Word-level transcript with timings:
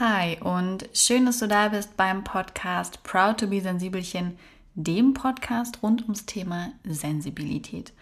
Hi 0.00 0.38
und 0.40 0.88
schön, 0.94 1.26
dass 1.26 1.40
du 1.40 1.46
da 1.46 1.68
bist 1.68 1.94
beim 1.98 2.24
Podcast 2.24 3.02
Proud 3.02 3.38
to 3.38 3.48
be 3.48 3.60
Sensibelchen, 3.60 4.38
dem 4.74 5.12
Podcast 5.12 5.82
rund 5.82 6.04
ums 6.04 6.24
Thema 6.24 6.72
Sensibilität. 6.84 7.92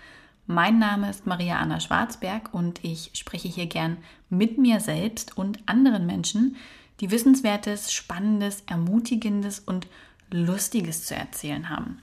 Mein 0.47 0.79
Name 0.79 1.11
ist 1.11 1.27
Maria 1.27 1.59
Anna 1.59 1.81
Schwarzberg 1.81 2.55
und 2.55 2.85
ich 2.85 3.11
spreche 3.15 3.49
hier 3.49 3.67
gern 3.67 3.97
mit 4.31 4.59
mir 4.59 4.79
selbst 4.79 5.37
und 5.37 5.59
anderen 5.67 6.07
Menschen, 6.07 6.55
die 7.01 7.11
Wissenswertes, 7.11 7.93
Spannendes, 7.93 8.63
Ermutigendes 8.69 9.59
und 9.59 9.89
Lustiges 10.31 11.05
zu 11.05 11.17
erzählen 11.17 11.69
haben. 11.69 12.01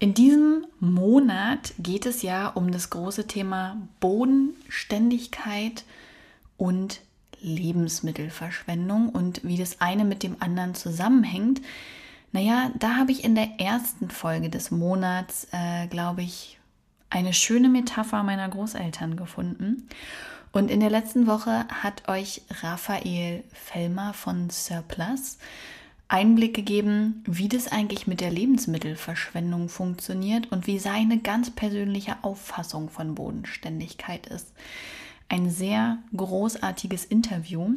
In 0.00 0.12
diesem 0.12 0.66
Monat 0.80 1.72
geht 1.78 2.04
es 2.04 2.22
ja 2.22 2.48
um 2.48 2.72
das 2.72 2.90
große 2.90 3.28
Thema 3.28 3.76
Bodenständigkeit 4.00 5.84
und 6.56 7.00
Lebensmittelverschwendung 7.40 9.08
und 9.08 9.42
wie 9.44 9.56
das 9.56 9.80
eine 9.80 10.04
mit 10.04 10.22
dem 10.22 10.36
anderen 10.40 10.74
zusammenhängt. 10.74 11.60
Naja, 12.32 12.70
da 12.78 12.96
habe 12.96 13.12
ich 13.12 13.24
in 13.24 13.34
der 13.34 13.58
ersten 13.58 14.10
Folge 14.10 14.50
des 14.50 14.70
Monats, 14.70 15.48
äh, 15.52 15.86
glaube 15.88 16.22
ich, 16.22 16.58
eine 17.08 17.32
schöne 17.32 17.68
Metapher 17.68 18.22
meiner 18.22 18.48
Großeltern 18.48 19.16
gefunden. 19.16 19.88
Und 20.52 20.70
in 20.70 20.80
der 20.80 20.90
letzten 20.90 21.26
Woche 21.26 21.66
hat 21.68 22.08
euch 22.08 22.42
Raphael 22.62 23.44
Fellmer 23.52 24.14
von 24.14 24.50
Surplus 24.50 25.38
Einblick 26.08 26.54
gegeben, 26.54 27.22
wie 27.24 27.48
das 27.48 27.70
eigentlich 27.70 28.08
mit 28.08 28.20
der 28.20 28.32
Lebensmittelverschwendung 28.32 29.68
funktioniert 29.68 30.50
und 30.50 30.66
wie 30.66 30.80
seine 30.80 31.18
ganz 31.18 31.50
persönliche 31.50 32.16
Auffassung 32.22 32.90
von 32.90 33.14
Bodenständigkeit 33.14 34.26
ist 34.26 34.52
ein 35.30 35.48
sehr 35.48 35.98
großartiges 36.14 37.06
Interview. 37.06 37.74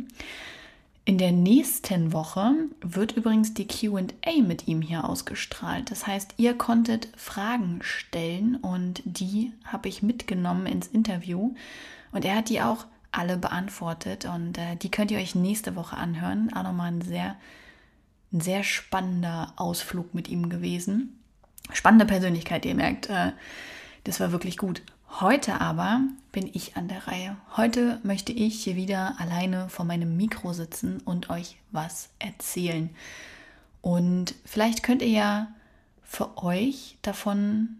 In 1.05 1.17
der 1.17 1.31
nächsten 1.31 2.13
Woche 2.13 2.53
wird 2.81 3.11
übrigens 3.13 3.53
die 3.53 3.67
QA 3.67 4.41
mit 4.41 4.67
ihm 4.67 4.81
hier 4.81 5.07
ausgestrahlt. 5.07 5.91
Das 5.91 6.07
heißt, 6.07 6.35
ihr 6.37 6.57
konntet 6.57 7.09
Fragen 7.15 7.79
stellen 7.81 8.55
und 8.55 9.01
die 9.05 9.51
habe 9.65 9.89
ich 9.89 10.01
mitgenommen 10.01 10.65
ins 10.65 10.87
Interview. 10.87 11.53
Und 12.11 12.25
er 12.25 12.37
hat 12.37 12.49
die 12.49 12.61
auch 12.61 12.85
alle 13.11 13.37
beantwortet 13.37 14.25
und 14.25 14.57
äh, 14.57 14.75
die 14.75 14.89
könnt 14.89 15.11
ihr 15.11 15.19
euch 15.19 15.35
nächste 15.35 15.75
Woche 15.75 15.97
anhören. 15.97 16.51
Auch 16.53 16.63
nochmal 16.63 16.91
ein 16.91 17.01
sehr, 17.01 17.35
ein 18.31 18.41
sehr 18.41 18.63
spannender 18.63 19.53
Ausflug 19.57 20.15
mit 20.15 20.29
ihm 20.29 20.49
gewesen. 20.49 21.19
Spannende 21.73 22.05
Persönlichkeit, 22.05 22.65
ihr 22.65 22.75
merkt, 22.75 23.09
äh, 23.09 23.33
das 24.05 24.19
war 24.19 24.31
wirklich 24.31 24.57
gut. 24.57 24.81
Heute 25.19 25.61
aber 25.61 26.01
bin 26.31 26.49
ich 26.51 26.75
an 26.75 26.87
der 26.87 27.07
Reihe. 27.07 27.37
Heute 27.55 27.99
möchte 28.01 28.31
ich 28.31 28.63
hier 28.63 28.75
wieder 28.75 29.13
alleine 29.19 29.69
vor 29.69 29.85
meinem 29.85 30.17
Mikro 30.17 30.53
sitzen 30.53 31.01
und 31.01 31.29
euch 31.29 31.57
was 31.71 32.09
erzählen. 32.17 32.89
Und 33.81 34.33
vielleicht 34.43 34.81
könnt 34.81 35.03
ihr 35.03 35.09
ja 35.09 35.47
für 36.01 36.43
euch 36.43 36.97
davon 37.03 37.77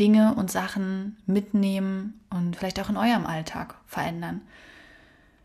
Dinge 0.00 0.34
und 0.34 0.50
Sachen 0.50 1.16
mitnehmen 1.24 2.20
und 2.30 2.56
vielleicht 2.56 2.80
auch 2.80 2.90
in 2.90 2.96
eurem 2.96 3.26
Alltag 3.26 3.76
verändern. 3.86 4.40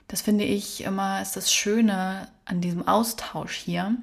Das 0.08 0.24
finde 0.24 0.44
ich 0.44 0.84
immer 0.84 1.22
ist 1.22 1.36
das 1.36 1.54
Schöne 1.54 2.30
an 2.46 2.62
diesem 2.62 2.88
Austausch 2.88 3.54
hier, 3.54 3.96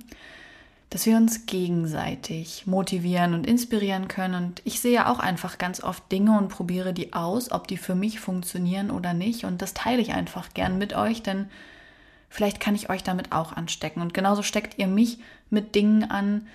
dass 0.91 1.05
wir 1.05 1.17
uns 1.17 1.47
gegenseitig 1.47 2.67
motivieren 2.67 3.35
und 3.35 3.47
inspirieren 3.47 4.07
können. 4.09 4.35
Und 4.35 4.63
ich 4.65 4.81
sehe 4.81 5.09
auch 5.09 5.19
einfach 5.19 5.59
ganz 5.59 5.83
oft 5.83 6.11
Dinge 6.13 6.39
und 6.39 6.49
probiere 6.49 6.93
die 6.93 7.13
aus, 7.13 7.51
ob 7.51 7.67
die 7.67 7.77
für 7.77 7.95
mich 7.95 8.21
funktionieren 8.21 8.91
oder 8.91 9.13
nicht. 9.13 9.45
Und 9.45 9.63
das 9.63 9.75
teile 9.75 10.01
ich 10.01 10.13
einfach 10.13 10.55
gern 10.55 10.79
mit 10.79 10.95
euch, 10.95 11.23
denn 11.23 11.49
vielleicht 12.31 12.61
kann 12.61 12.77
ich 12.77 12.89
euch 12.89 13.03
damit 13.03 13.33
auch 13.33 13.53
anstecken. 13.53 14.01
Und 14.01 14.15
genauso 14.15 14.43
steckt 14.43 14.79
ihr 14.79 14.87
mich 14.87 15.19
mit 15.51 15.75
Dingen 15.75 16.09
an, 16.09 16.47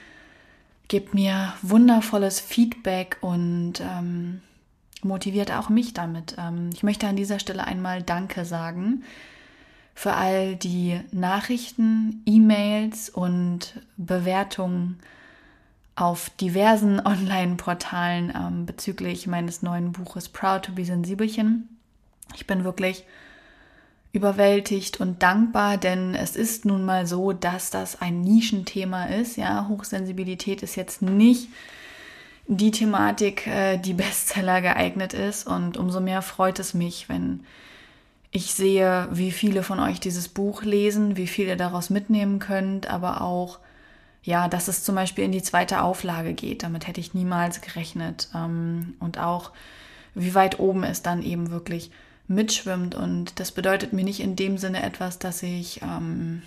gebt 0.88 1.14
mir 1.14 1.54
wundervolles 1.62 2.40
Feedback 2.40 3.18
und 3.20 3.82
ähm, 3.82 4.42
motiviert 5.04 5.52
auch 5.52 5.68
mich 5.68 5.94
damit. 5.94 6.36
Ähm, 6.38 6.70
ich 6.74 6.84
möchte 6.84 7.08
an 7.08 7.18
dieser 7.18 7.40
Stelle 7.40 7.66
einmal 7.66 8.02
Danke 8.02 8.46
sagen 8.46 9.04
für 9.94 10.14
all 10.14 10.56
die 10.56 11.00
Nachrichten, 11.12 12.24
E-Mails 12.26 13.10
und 13.10 13.82
Bewertungen 13.98 15.00
auf 15.96 16.30
diversen 16.30 17.00
Online-Portalen 17.06 18.34
ähm, 18.36 18.66
bezüglich 18.66 19.28
meines 19.28 19.62
neuen 19.62 19.92
Buches 19.92 20.30
Proud 20.30 20.64
to 20.64 20.72
be 20.72 20.86
Sensibelchen. 20.86 21.70
Ich 22.36 22.48
bin 22.48 22.64
wirklich 22.64 23.06
überwältigt 24.14 25.00
und 25.00 25.24
dankbar, 25.24 25.78
denn 25.78 26.16
es 26.16 26.36
ist 26.36 26.66
nun 26.66 26.84
mal 26.84 27.08
so, 27.08 27.32
dass 27.32 27.70
das 27.70 28.02
ein 28.02 28.22
Nischenthema 28.22 29.06
ist. 29.06 29.38
Ja, 29.38 29.68
Hochsensibilität 29.70 30.64
ist 30.64 30.76
jetzt 30.76 31.02
nicht 31.02 31.48
die 32.48 32.72
Thematik, 32.72 33.48
äh, 33.48 33.78
die 33.78 33.94
Bestseller 34.02 34.62
geeignet 34.62 35.14
ist 35.14 35.48
und 35.48 35.78
umso 35.78 36.02
mehr 36.02 36.22
freut 36.22 36.60
es 36.60 36.74
mich, 36.74 37.08
wenn 37.08 37.46
ich 38.32 38.54
sehe, 38.54 39.10
wie 39.12 39.32
viele 39.32 39.62
von 39.62 39.80
euch 39.80 40.00
dieses 40.00 40.30
Buch 40.30 40.64
lesen, 40.64 41.18
wie 41.18 41.28
viel 41.28 41.48
ihr 41.48 41.58
daraus 41.58 41.90
mitnehmen 41.90 42.40
könnt, 42.40 42.88
aber 42.88 43.22
auch, 43.22 43.60
ja, 44.24 44.48
dass 44.48 44.70
es 44.70 44.86
zum 44.86 44.96
Beispiel 44.96 45.26
in 45.26 45.34
die 45.34 45.44
zweite 45.44 45.82
Auflage 45.82 46.34
geht. 46.34 46.64
Damit 46.64 46.88
hätte 46.88 47.02
ich 47.02 47.14
niemals 47.14 47.60
gerechnet. 47.60 48.30
Ähm, 48.34 48.94
und 49.00 49.20
auch, 49.20 49.52
wie 50.16 50.34
weit 50.34 50.60
oben 50.60 50.84
es 50.84 51.02
dann 51.02 51.24
eben 51.24 51.52
wirklich 51.52 51.92
mitschwimmt. 52.28 52.96
Und 52.96 53.40
das 53.40 53.52
bedeutet 53.52 53.92
mir 53.92 54.06
nicht 54.06 54.22
in 54.22 54.38
dem 54.38 54.58
Sinne 54.58 54.82
etwas, 54.82 55.20
dass 55.20 55.44
ich 55.44 55.82
ähm, 55.82 56.42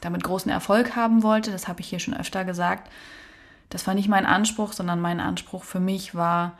damit 0.00 0.22
großen 0.22 0.50
Erfolg 0.50 0.94
haben 0.94 1.24
wollte. 1.24 1.50
Das 1.50 1.66
habe 1.66 1.80
ich 1.80 1.88
hier 1.88 1.98
schon 1.98 2.16
öfter 2.16 2.44
gesagt. 2.44 2.88
Das 3.70 3.86
war 3.88 3.94
nicht 3.94 4.08
mein 4.08 4.26
Anspruch, 4.26 4.72
sondern 4.72 5.00
mein 5.00 5.18
Anspruch 5.18 5.64
für 5.64 5.80
mich 5.80 6.14
war, 6.14 6.56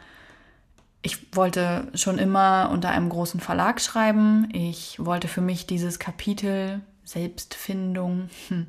ich 1.06 1.36
wollte 1.36 1.86
schon 1.94 2.18
immer 2.18 2.68
unter 2.72 2.90
einem 2.90 3.08
großen 3.08 3.38
Verlag 3.38 3.80
schreiben. 3.80 4.48
Ich 4.52 4.96
wollte 4.98 5.28
für 5.28 5.40
mich 5.40 5.64
dieses 5.64 6.00
Kapitel 6.00 6.80
Selbstfindung 7.04 8.28
hm, 8.48 8.66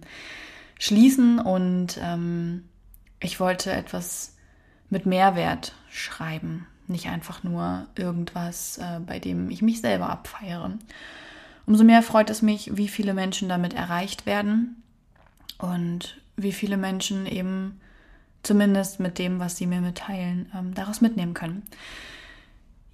schließen 0.78 1.40
und 1.40 2.00
ähm, 2.00 2.66
ich 3.20 3.40
wollte 3.40 3.72
etwas 3.72 4.36
mit 4.92 5.08
Mehrwert 5.08 5.74
schreiben, 5.90 6.68
nicht 6.86 7.08
einfach 7.08 7.44
nur 7.44 7.88
irgendwas, 7.96 8.78
äh, 8.78 9.00
bei 9.00 9.18
dem 9.18 9.50
ich 9.50 9.64
mich 9.64 9.82
selber 9.82 10.08
abfeiere. 10.12 10.78
Umso 11.66 11.84
mehr 11.84 12.04
freut 12.04 12.30
es 12.30 12.44
mich, 12.44 12.78
wie 12.78 12.88
viele 12.88 13.16
Menschen 13.16 13.50
damit 13.50 13.74
erreicht 13.74 14.28
werden 14.28 14.84
und 15.58 16.22
wie 16.36 16.52
viele 16.52 16.78
Menschen 16.78 17.26
eben 17.26 17.82
zumindest 18.44 19.00
mit 19.00 19.18
dem, 19.18 19.40
was 19.40 19.58
sie 19.58 19.66
mir 19.66 19.82
mitteilen, 19.82 20.52
ähm, 20.56 20.76
daraus 20.76 21.02
mitnehmen 21.02 21.34
können. 21.34 21.64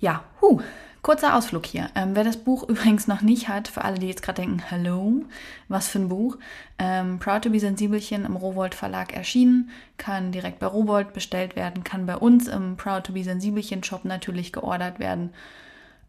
Ja, 0.04 0.22
huh, 0.42 0.60
kurzer 1.02 1.34
Ausflug 1.34 1.66
hier. 1.66 1.90
Ähm, 1.96 2.10
wer 2.14 2.26
das 2.26 2.36
Buch 2.36 2.64
übrigens 2.68 3.08
noch 3.08 3.22
nicht 3.22 3.48
hat, 3.48 3.70
für 3.70 3.86
alle, 3.86 4.00
die 4.00 4.10
jetzt 4.10 4.22
gerade 4.22 4.42
denken, 4.42 4.62
hallo, 4.70 5.24
was 5.70 5.88
für 5.88 6.00
ein 6.00 6.10
Buch. 6.10 6.38
Ähm, 6.78 7.20
Proud 7.20 7.44
to 7.44 7.50
be 7.50 7.60
Sensibelchen 7.62 8.26
im 8.26 8.36
Rowold 8.36 8.76
Verlag 8.76 9.14
erschienen, 9.14 9.70
kann 9.96 10.34
direkt 10.34 10.60
bei 10.60 10.66
Rowold 10.66 11.14
bestellt 11.14 11.56
werden, 11.56 11.86
kann 11.86 12.06
bei 12.06 12.18
uns 12.18 12.50
im 12.50 12.76
Proud 12.76 13.06
to 13.06 13.14
be 13.14 13.24
Sensibelchen 13.24 13.82
Shop 13.82 14.04
natürlich 14.04 14.52
geordert 14.52 15.00
werden 15.00 15.30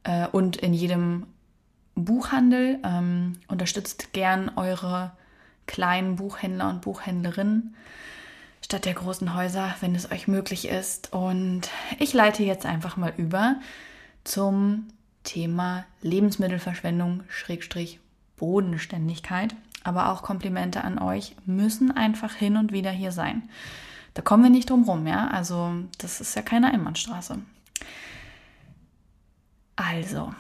äh, 0.02 0.26
und 0.26 0.56
in 0.56 0.74
jedem 0.74 1.26
Buchhandel. 1.94 2.80
Ähm, 2.84 3.34
unterstützt 3.46 4.12
gern 4.12 4.50
eure 4.56 5.12
kleinen 5.68 6.16
Buchhändler 6.16 6.68
und 6.68 6.80
Buchhändlerinnen 6.80 7.76
statt 8.64 8.86
der 8.86 8.94
großen 8.94 9.34
Häuser, 9.34 9.74
wenn 9.80 9.94
es 9.94 10.10
euch 10.10 10.26
möglich 10.26 10.68
ist. 10.68 11.12
Und 11.12 11.68
ich 11.98 12.14
leite 12.14 12.42
jetzt 12.42 12.64
einfach 12.64 12.96
mal 12.96 13.12
über 13.18 13.56
zum 14.24 14.88
Thema 15.22 15.84
Lebensmittelverschwendung, 16.00 17.24
Schrägstrich 17.28 18.00
Bodenständigkeit. 18.36 19.54
Aber 19.82 20.10
auch 20.10 20.22
Komplimente 20.22 20.82
an 20.82 20.98
euch 20.98 21.36
müssen 21.44 21.94
einfach 21.94 22.32
hin 22.32 22.56
und 22.56 22.72
wieder 22.72 22.90
hier 22.90 23.12
sein. 23.12 23.50
Da 24.14 24.22
kommen 24.22 24.42
wir 24.42 24.50
nicht 24.50 24.70
drum 24.70 24.84
rum, 24.84 25.06
ja? 25.06 25.28
Also, 25.28 25.74
das 25.98 26.22
ist 26.22 26.34
ja 26.34 26.40
keine 26.40 26.72
Einbahnstraße. 26.72 27.38
Also, 29.76 30.32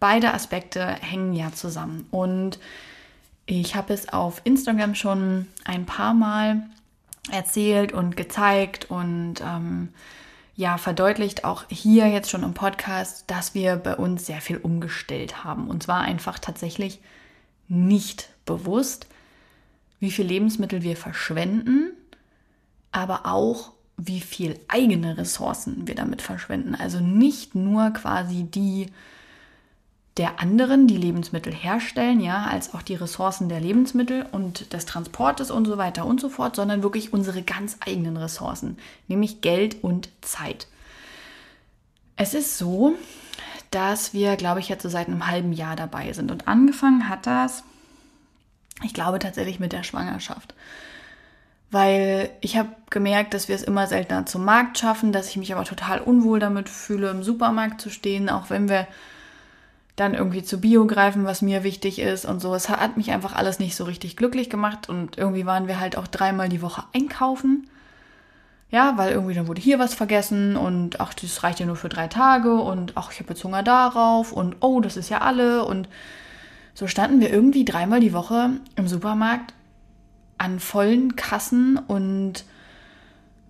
beide 0.00 0.34
Aspekte 0.34 0.84
hängen 0.84 1.32
ja 1.32 1.50
zusammen. 1.50 2.06
Und 2.10 2.58
ich 3.46 3.74
habe 3.74 3.94
es 3.94 4.10
auf 4.10 4.42
Instagram 4.44 4.94
schon 4.94 5.46
ein 5.64 5.86
paar 5.86 6.12
Mal 6.12 6.68
erzählt 7.30 7.92
und 7.92 8.16
gezeigt 8.16 8.90
und 8.90 9.36
ähm, 9.40 9.90
ja, 10.54 10.76
verdeutlicht 10.76 11.44
auch 11.44 11.64
hier 11.68 12.08
jetzt 12.08 12.30
schon 12.30 12.42
im 12.42 12.54
Podcast, 12.54 13.24
dass 13.30 13.54
wir 13.54 13.76
bei 13.76 13.96
uns 13.96 14.26
sehr 14.26 14.40
viel 14.40 14.58
umgestellt 14.58 15.44
haben. 15.44 15.68
Und 15.68 15.82
zwar 15.82 16.00
einfach 16.02 16.38
tatsächlich 16.38 17.00
nicht 17.68 18.28
bewusst, 18.44 19.06
wie 19.98 20.10
viel 20.10 20.26
Lebensmittel 20.26 20.82
wir 20.82 20.96
verschwenden, 20.96 21.92
aber 22.90 23.24
auch 23.24 23.72
wie 23.96 24.20
viel 24.20 24.58
eigene 24.68 25.16
Ressourcen 25.16 25.86
wir 25.86 25.94
damit 25.94 26.22
verschwenden. 26.22 26.74
Also 26.74 27.00
nicht 27.00 27.54
nur 27.54 27.90
quasi 27.90 28.44
die 28.44 28.88
der 30.18 30.40
anderen, 30.40 30.86
die 30.86 30.96
Lebensmittel 30.96 31.54
herstellen, 31.54 32.20
ja, 32.20 32.44
als 32.44 32.74
auch 32.74 32.82
die 32.82 32.94
Ressourcen 32.94 33.48
der 33.48 33.60
Lebensmittel 33.60 34.26
und 34.30 34.72
des 34.74 34.84
Transportes 34.84 35.50
und 35.50 35.64
so 35.66 35.78
weiter 35.78 36.04
und 36.04 36.20
so 36.20 36.28
fort, 36.28 36.54
sondern 36.54 36.82
wirklich 36.82 37.12
unsere 37.12 37.42
ganz 37.42 37.78
eigenen 37.80 38.18
Ressourcen, 38.18 38.76
nämlich 39.08 39.40
Geld 39.40 39.82
und 39.82 40.10
Zeit. 40.20 40.66
Es 42.16 42.34
ist 42.34 42.58
so, 42.58 42.94
dass 43.70 44.12
wir, 44.12 44.36
glaube 44.36 44.60
ich, 44.60 44.68
jetzt 44.68 44.82
so 44.82 44.90
seit 44.90 45.08
einem 45.08 45.26
halben 45.26 45.54
Jahr 45.54 45.76
dabei 45.76 46.12
sind. 46.12 46.30
Und 46.30 46.46
angefangen 46.46 47.08
hat 47.08 47.26
das, 47.26 47.64
ich 48.82 48.92
glaube 48.92 49.18
tatsächlich 49.18 49.60
mit 49.60 49.72
der 49.72 49.82
Schwangerschaft. 49.82 50.54
Weil 51.70 52.28
ich 52.42 52.58
habe 52.58 52.68
gemerkt, 52.90 53.32
dass 53.32 53.48
wir 53.48 53.56
es 53.56 53.62
immer 53.62 53.86
seltener 53.86 54.26
zum 54.26 54.44
Markt 54.44 54.78
schaffen, 54.78 55.10
dass 55.10 55.30
ich 55.30 55.38
mich 55.38 55.54
aber 55.54 55.64
total 55.64 56.00
unwohl 56.00 56.38
damit 56.38 56.68
fühle, 56.68 57.10
im 57.10 57.22
Supermarkt 57.22 57.80
zu 57.80 57.88
stehen, 57.88 58.28
auch 58.28 58.50
wenn 58.50 58.68
wir 58.68 58.86
dann 59.96 60.14
irgendwie 60.14 60.42
zu 60.42 60.60
Bio 60.60 60.86
greifen, 60.86 61.24
was 61.24 61.42
mir 61.42 61.64
wichtig 61.64 61.98
ist 61.98 62.24
und 62.24 62.40
so. 62.40 62.54
Es 62.54 62.68
hat 62.68 62.96
mich 62.96 63.10
einfach 63.10 63.34
alles 63.34 63.58
nicht 63.58 63.76
so 63.76 63.84
richtig 63.84 64.16
glücklich 64.16 64.48
gemacht 64.48 64.88
und 64.88 65.18
irgendwie 65.18 65.44
waren 65.44 65.66
wir 65.68 65.80
halt 65.80 65.96
auch 65.96 66.06
dreimal 66.06 66.48
die 66.48 66.62
Woche 66.62 66.84
einkaufen. 66.94 67.68
Ja, 68.70 68.96
weil 68.96 69.12
irgendwie 69.12 69.34
dann 69.34 69.48
wurde 69.48 69.60
hier 69.60 69.78
was 69.78 69.92
vergessen 69.92 70.56
und 70.56 70.98
ach, 70.98 71.12
das 71.12 71.42
reicht 71.42 71.60
ja 71.60 71.66
nur 71.66 71.76
für 71.76 71.90
drei 71.90 72.08
Tage 72.08 72.54
und 72.54 72.96
ach, 72.96 73.12
ich 73.12 73.20
habe 73.20 73.34
jetzt 73.34 73.44
Hunger 73.44 73.62
darauf 73.62 74.32
und 74.32 74.56
oh, 74.60 74.80
das 74.80 74.96
ist 74.96 75.10
ja 75.10 75.20
alle 75.20 75.66
und 75.66 75.88
so 76.72 76.86
standen 76.86 77.20
wir 77.20 77.30
irgendwie 77.30 77.66
dreimal 77.66 78.00
die 78.00 78.14
Woche 78.14 78.50
im 78.76 78.88
Supermarkt 78.88 79.52
an 80.38 80.58
vollen 80.58 81.16
Kassen 81.16 81.76
und 81.76 82.46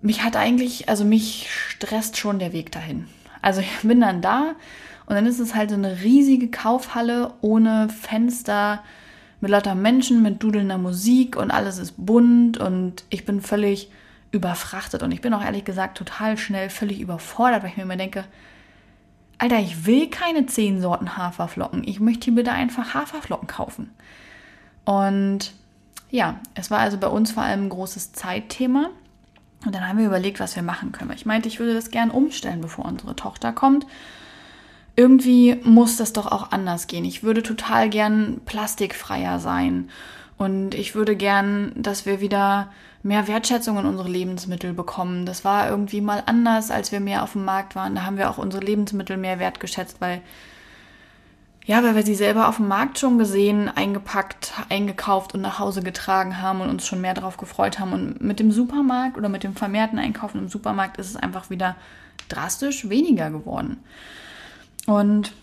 mich 0.01 0.23
hat 0.23 0.35
eigentlich, 0.35 0.89
also 0.89 1.05
mich 1.05 1.49
stresst 1.69 2.17
schon 2.17 2.37
der 2.37 2.51
Weg 2.51 2.73
dahin. 2.73 3.07
Also 3.41 3.61
ich 3.61 3.79
bin 3.81 4.01
dann 4.01 4.21
da 4.21 4.55
und 5.05 5.15
dann 5.15 5.25
ist 5.25 5.39
es 5.39 5.55
halt 5.55 5.69
so 5.69 5.75
eine 5.75 6.01
riesige 6.01 6.49
Kaufhalle 6.49 7.33
ohne 7.41 7.89
Fenster, 7.89 8.83
mit 9.43 9.51
lauter 9.51 9.75
Menschen, 9.75 10.21
mit 10.21 10.41
dudelnder 10.41 10.77
Musik 10.77 11.35
und 11.35 11.51
alles 11.51 11.77
ist 11.77 11.93
bunt 11.97 12.57
und 12.57 13.03
ich 13.09 13.25
bin 13.25 13.41
völlig 13.41 13.91
überfrachtet 14.31 15.03
und 15.03 15.11
ich 15.11 15.19
bin 15.19 15.33
auch 15.33 15.43
ehrlich 15.43 15.65
gesagt 15.65 15.97
total 15.97 16.37
schnell 16.37 16.69
völlig 16.69 17.01
überfordert, 17.01 17.61
weil 17.61 17.71
ich 17.71 17.75
mir 17.75 17.83
immer 17.83 17.97
denke, 17.97 18.23
Alter, 19.39 19.59
ich 19.59 19.85
will 19.85 20.09
keine 20.09 20.45
zehn 20.45 20.79
Sorten 20.79 21.17
Haferflocken. 21.17 21.85
Ich 21.85 21.99
möchte 21.99 22.25
hier 22.25 22.35
bitte 22.35 22.53
einfach 22.53 22.93
Haferflocken 22.93 23.49
kaufen. 23.49 23.89
Und 24.85 25.51
ja, 26.09 26.39
es 26.55 26.71
war 26.71 26.79
also 26.79 26.97
bei 26.97 27.07
uns 27.07 27.31
vor 27.31 27.43
allem 27.43 27.65
ein 27.65 27.69
großes 27.69 28.13
Zeitthema. 28.13 28.91
Und 29.65 29.75
dann 29.75 29.85
haben 29.85 29.97
wir 29.97 30.05
überlegt, 30.05 30.39
was 30.39 30.55
wir 30.55 30.63
machen 30.63 30.93
können. 30.93 31.11
Ich 31.11 31.25
meinte, 31.25 31.49
ich 31.49 31.59
würde 31.59 31.73
das 31.73 31.91
gern 31.91 32.11
umstellen, 32.11 32.61
bevor 32.61 32.85
unsere 32.85 33.17
Tochter 33.17 33.51
kommt 33.51 33.85
irgendwie 34.95 35.59
muss 35.63 35.97
das 35.97 36.13
doch 36.13 36.31
auch 36.31 36.51
anders 36.51 36.87
gehen. 36.87 37.05
Ich 37.05 37.23
würde 37.23 37.41
total 37.41 37.89
gern 37.89 38.41
plastikfreier 38.45 39.39
sein. 39.39 39.89
Und 40.37 40.75
ich 40.75 40.95
würde 40.95 41.15
gern, 41.15 41.71
dass 41.75 42.05
wir 42.05 42.21
wieder 42.21 42.71
mehr 43.01 43.27
Wertschätzung 43.27 43.77
in 43.77 43.85
unsere 43.85 44.09
Lebensmittel 44.09 44.73
bekommen. 44.73 45.25
Das 45.25 45.43
war 45.43 45.69
irgendwie 45.69 46.01
mal 46.01 46.23
anders, 46.25 46.71
als 46.71 46.91
wir 46.91 46.99
mehr 46.99 47.23
auf 47.23 47.33
dem 47.33 47.45
Markt 47.45 47.75
waren. 47.75 47.95
Da 47.95 48.05
haben 48.05 48.17
wir 48.17 48.29
auch 48.29 48.37
unsere 48.37 48.63
Lebensmittel 48.63 49.17
mehr 49.17 49.39
wertgeschätzt, 49.39 49.99
weil, 49.99 50.21
ja, 51.65 51.83
weil 51.83 51.95
wir 51.95 52.03
sie 52.03 52.15
selber 52.15 52.47
auf 52.47 52.57
dem 52.57 52.67
Markt 52.67 52.99
schon 52.99 53.17
gesehen, 53.17 53.69
eingepackt, 53.69 54.53
eingekauft 54.69 55.33
und 55.33 55.41
nach 55.41 55.59
Hause 55.59 55.81
getragen 55.81 56.41
haben 56.41 56.61
und 56.61 56.69
uns 56.69 56.87
schon 56.87 57.01
mehr 57.01 57.13
darauf 57.13 57.37
gefreut 57.37 57.79
haben. 57.79 57.93
Und 57.93 58.21
mit 58.21 58.39
dem 58.39 58.51
Supermarkt 58.51 59.17
oder 59.17 59.29
mit 59.29 59.43
dem 59.43 59.55
vermehrten 59.55 59.99
Einkaufen 59.99 60.39
im 60.39 60.49
Supermarkt 60.49 60.97
ist 60.97 61.09
es 61.09 61.15
einfach 61.15 61.49
wieder 61.49 61.75
drastisch 62.29 62.89
weniger 62.89 63.31
geworden. 63.31 63.83
Und 64.85 65.33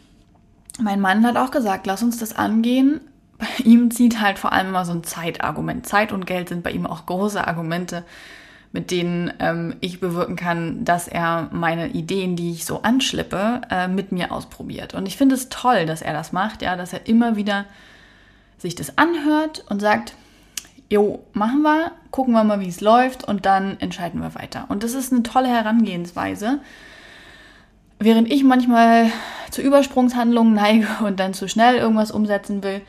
mein 0.79 1.01
Mann 1.01 1.27
hat 1.27 1.37
auch 1.37 1.51
gesagt, 1.51 1.87
lass 1.87 2.03
uns 2.03 2.19
das 2.19 2.37
angehen. 2.37 3.01
Bei 3.39 3.65
ihm 3.65 3.91
zieht 3.91 4.21
halt 4.21 4.39
vor 4.39 4.53
allem 4.53 4.69
immer 4.69 4.85
so 4.85 4.93
ein 4.93 5.05
Zeitargument. 5.05 5.87
Zeit 5.87 6.13
und 6.13 6.27
Geld 6.27 6.51
sind 6.51 6.63
bei 6.63 6.73
ihm 6.73 6.87
auch 6.87 7.07
große 7.07 7.47
Argumente, 7.47 8.05
mit 8.73 8.91
denen 8.91 9.33
ähm, 9.39 9.77
ich 9.81 9.99
bewirken 9.99 10.37
kann, 10.37 10.85
dass 10.85 11.09
er 11.09 11.49
meine 11.51 11.89
Ideen, 11.89 12.37
die 12.37 12.53
ich 12.53 12.67
so 12.67 12.83
anschlippe, 12.83 13.63
äh, 13.71 13.89
mit 13.89 14.13
mir 14.13 14.31
ausprobiert. 14.31 14.95
Und 14.95 15.07
ich 15.07 15.17
finde 15.17 15.35
es 15.35 15.49
toll, 15.49 15.87
dass 15.87 16.03
er 16.03 16.13
das 16.13 16.33
macht, 16.33 16.63
ja, 16.63 16.77
dass 16.77 16.93
er 16.93 17.07
immer 17.07 17.37
wieder 17.37 17.65
sich 18.59 18.75
das 18.75 18.99
anhört 18.99 19.65
und 19.71 19.81
sagt, 19.81 20.15
jo, 20.91 21.25
machen 21.33 21.63
wir, 21.63 21.93
gucken 22.11 22.35
wir 22.35 22.45
mal, 22.45 22.61
wie 22.61 22.69
es 22.69 22.81
läuft 22.81 23.25
und 23.25 23.47
dann 23.47 23.81
entscheiden 23.81 24.21
wir 24.21 24.35
weiter. 24.35 24.67
Und 24.69 24.83
das 24.83 24.93
ist 24.93 25.13
eine 25.13 25.23
tolle 25.23 25.49
Herangehensweise, 25.49 26.61
während 28.01 28.31
ich 28.33 28.43
manchmal 28.43 29.13
zu 29.51 29.63
Übersprungshandlungen 29.63 30.55
neige 30.55 30.89
und 31.05 31.21
dann 31.21 31.35
zu 31.35 31.49
schnell 31.49 31.77
irgendwas 31.77 32.11
umsetzen 32.11 32.63
will, 32.65 32.81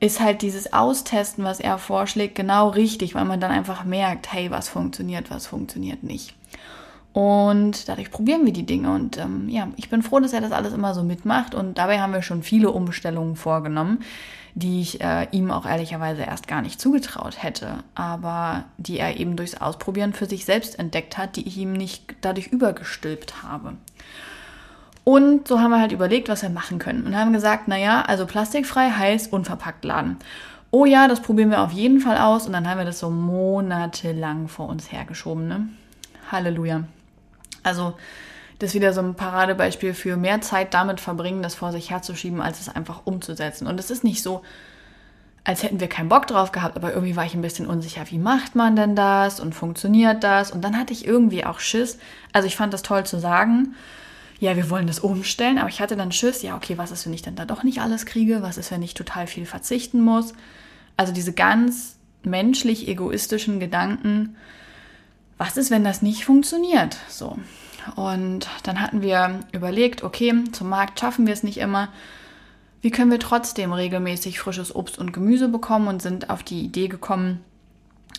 ist 0.00 0.20
halt 0.20 0.42
dieses 0.42 0.72
Austesten, 0.72 1.44
was 1.44 1.60
er 1.60 1.78
vorschlägt, 1.78 2.34
genau 2.34 2.70
richtig, 2.70 3.14
weil 3.14 3.24
man 3.24 3.38
dann 3.38 3.52
einfach 3.52 3.84
merkt, 3.84 4.32
hey, 4.32 4.50
was 4.50 4.68
funktioniert, 4.68 5.30
was 5.30 5.46
funktioniert 5.46 6.02
nicht. 6.02 6.34
Und 7.12 7.88
dadurch 7.88 8.10
probieren 8.10 8.44
wir 8.44 8.52
die 8.52 8.66
Dinge. 8.66 8.92
Und 8.92 9.18
ähm, 9.18 9.48
ja, 9.48 9.68
ich 9.76 9.90
bin 9.90 10.02
froh, 10.02 10.18
dass 10.18 10.32
er 10.32 10.40
das 10.40 10.50
alles 10.50 10.72
immer 10.72 10.92
so 10.94 11.04
mitmacht. 11.04 11.54
Und 11.54 11.78
dabei 11.78 12.00
haben 12.00 12.12
wir 12.12 12.22
schon 12.22 12.42
viele 12.42 12.70
Umstellungen 12.70 13.36
vorgenommen, 13.36 14.00
die 14.54 14.80
ich 14.80 15.00
äh, 15.00 15.26
ihm 15.30 15.50
auch 15.50 15.64
ehrlicherweise 15.64 16.22
erst 16.22 16.46
gar 16.46 16.62
nicht 16.62 16.80
zugetraut 16.80 17.42
hätte, 17.42 17.84
aber 17.94 18.64
die 18.76 18.98
er 18.98 19.18
eben 19.18 19.36
durchs 19.36 19.54
Ausprobieren 19.54 20.12
für 20.12 20.26
sich 20.26 20.44
selbst 20.44 20.78
entdeckt 20.78 21.16
hat, 21.16 21.36
die 21.36 21.46
ich 21.46 21.56
ihm 21.56 21.72
nicht 21.72 22.14
dadurch 22.20 22.48
übergestülpt 22.48 23.42
habe. 23.42 23.74
Und 25.04 25.48
so 25.48 25.60
haben 25.60 25.70
wir 25.70 25.80
halt 25.80 25.92
überlegt, 25.92 26.28
was 26.28 26.42
wir 26.42 26.50
machen 26.50 26.78
können. 26.78 27.04
Und 27.04 27.16
haben 27.16 27.32
gesagt, 27.32 27.66
naja, 27.66 28.02
also 28.02 28.26
plastikfrei 28.26 28.90
heißt 28.90 29.32
unverpackt 29.32 29.84
laden. 29.84 30.18
Oh 30.70 30.84
ja, 30.84 31.08
das 31.08 31.20
probieren 31.20 31.50
wir 31.50 31.60
auf 31.60 31.72
jeden 31.72 32.00
Fall 32.00 32.18
aus. 32.18 32.46
Und 32.46 32.52
dann 32.52 32.68
haben 32.68 32.78
wir 32.78 32.84
das 32.84 33.00
so 33.00 33.10
monatelang 33.10 34.48
vor 34.48 34.68
uns 34.68 34.92
hergeschoben. 34.92 35.48
Ne? 35.48 35.68
Halleluja. 36.30 36.84
Also 37.64 37.94
das 38.62 38.70
ist 38.70 38.74
wieder 38.74 38.92
so 38.92 39.00
ein 39.00 39.16
Paradebeispiel 39.16 39.92
für 39.92 40.16
mehr 40.16 40.40
Zeit 40.40 40.72
damit 40.72 41.00
verbringen, 41.00 41.42
das 41.42 41.56
vor 41.56 41.72
sich 41.72 41.90
herzuschieben, 41.90 42.40
als 42.40 42.60
es 42.60 42.68
einfach 42.68 43.00
umzusetzen. 43.04 43.66
Und 43.66 43.80
es 43.80 43.90
ist 43.90 44.04
nicht 44.04 44.22
so, 44.22 44.42
als 45.42 45.64
hätten 45.64 45.80
wir 45.80 45.88
keinen 45.88 46.08
Bock 46.08 46.28
drauf 46.28 46.52
gehabt, 46.52 46.76
aber 46.76 46.92
irgendwie 46.92 47.16
war 47.16 47.24
ich 47.24 47.34
ein 47.34 47.42
bisschen 47.42 47.66
unsicher, 47.66 48.04
wie 48.10 48.18
macht 48.18 48.54
man 48.54 48.76
denn 48.76 48.94
das 48.94 49.40
und 49.40 49.52
funktioniert 49.56 50.22
das? 50.22 50.52
Und 50.52 50.62
dann 50.62 50.78
hatte 50.78 50.92
ich 50.92 51.04
irgendwie 51.04 51.44
auch 51.44 51.58
Schiss. 51.58 51.98
Also 52.32 52.46
ich 52.46 52.54
fand 52.54 52.72
das 52.72 52.82
toll 52.82 53.04
zu 53.04 53.18
sagen, 53.18 53.74
ja, 54.38 54.54
wir 54.54 54.70
wollen 54.70 54.86
das 54.86 55.00
umstellen, 55.00 55.58
aber 55.58 55.68
ich 55.68 55.80
hatte 55.80 55.96
dann 55.96 56.12
Schiss, 56.12 56.42
ja, 56.42 56.54
okay, 56.54 56.78
was 56.78 56.92
ist, 56.92 57.04
wenn 57.04 57.14
ich 57.14 57.22
dann 57.22 57.34
da 57.34 57.44
doch 57.44 57.64
nicht 57.64 57.80
alles 57.80 58.06
kriege? 58.06 58.42
Was 58.42 58.58
ist, 58.58 58.70
wenn 58.70 58.82
ich 58.82 58.94
total 58.94 59.26
viel 59.26 59.44
verzichten 59.44 60.00
muss? 60.00 60.34
Also 60.96 61.12
diese 61.12 61.32
ganz 61.32 61.96
menschlich 62.22 62.86
egoistischen 62.86 63.58
Gedanken, 63.58 64.36
was 65.36 65.56
ist, 65.56 65.72
wenn 65.72 65.82
das 65.82 66.00
nicht 66.00 66.24
funktioniert? 66.24 66.96
So. 67.08 67.36
Und 67.96 68.48
dann 68.64 68.80
hatten 68.80 69.02
wir 69.02 69.40
überlegt, 69.52 70.02
okay, 70.02 70.34
zum 70.52 70.68
Markt 70.68 71.00
schaffen 71.00 71.26
wir 71.26 71.32
es 71.32 71.42
nicht 71.42 71.58
immer. 71.58 71.88
Wie 72.80 72.90
können 72.90 73.10
wir 73.10 73.20
trotzdem 73.20 73.72
regelmäßig 73.72 74.40
frisches 74.40 74.74
Obst 74.74 74.98
und 74.98 75.12
Gemüse 75.12 75.48
bekommen 75.48 75.88
und 75.88 76.02
sind 76.02 76.30
auf 76.30 76.42
die 76.42 76.62
Idee 76.62 76.88
gekommen, 76.88 77.40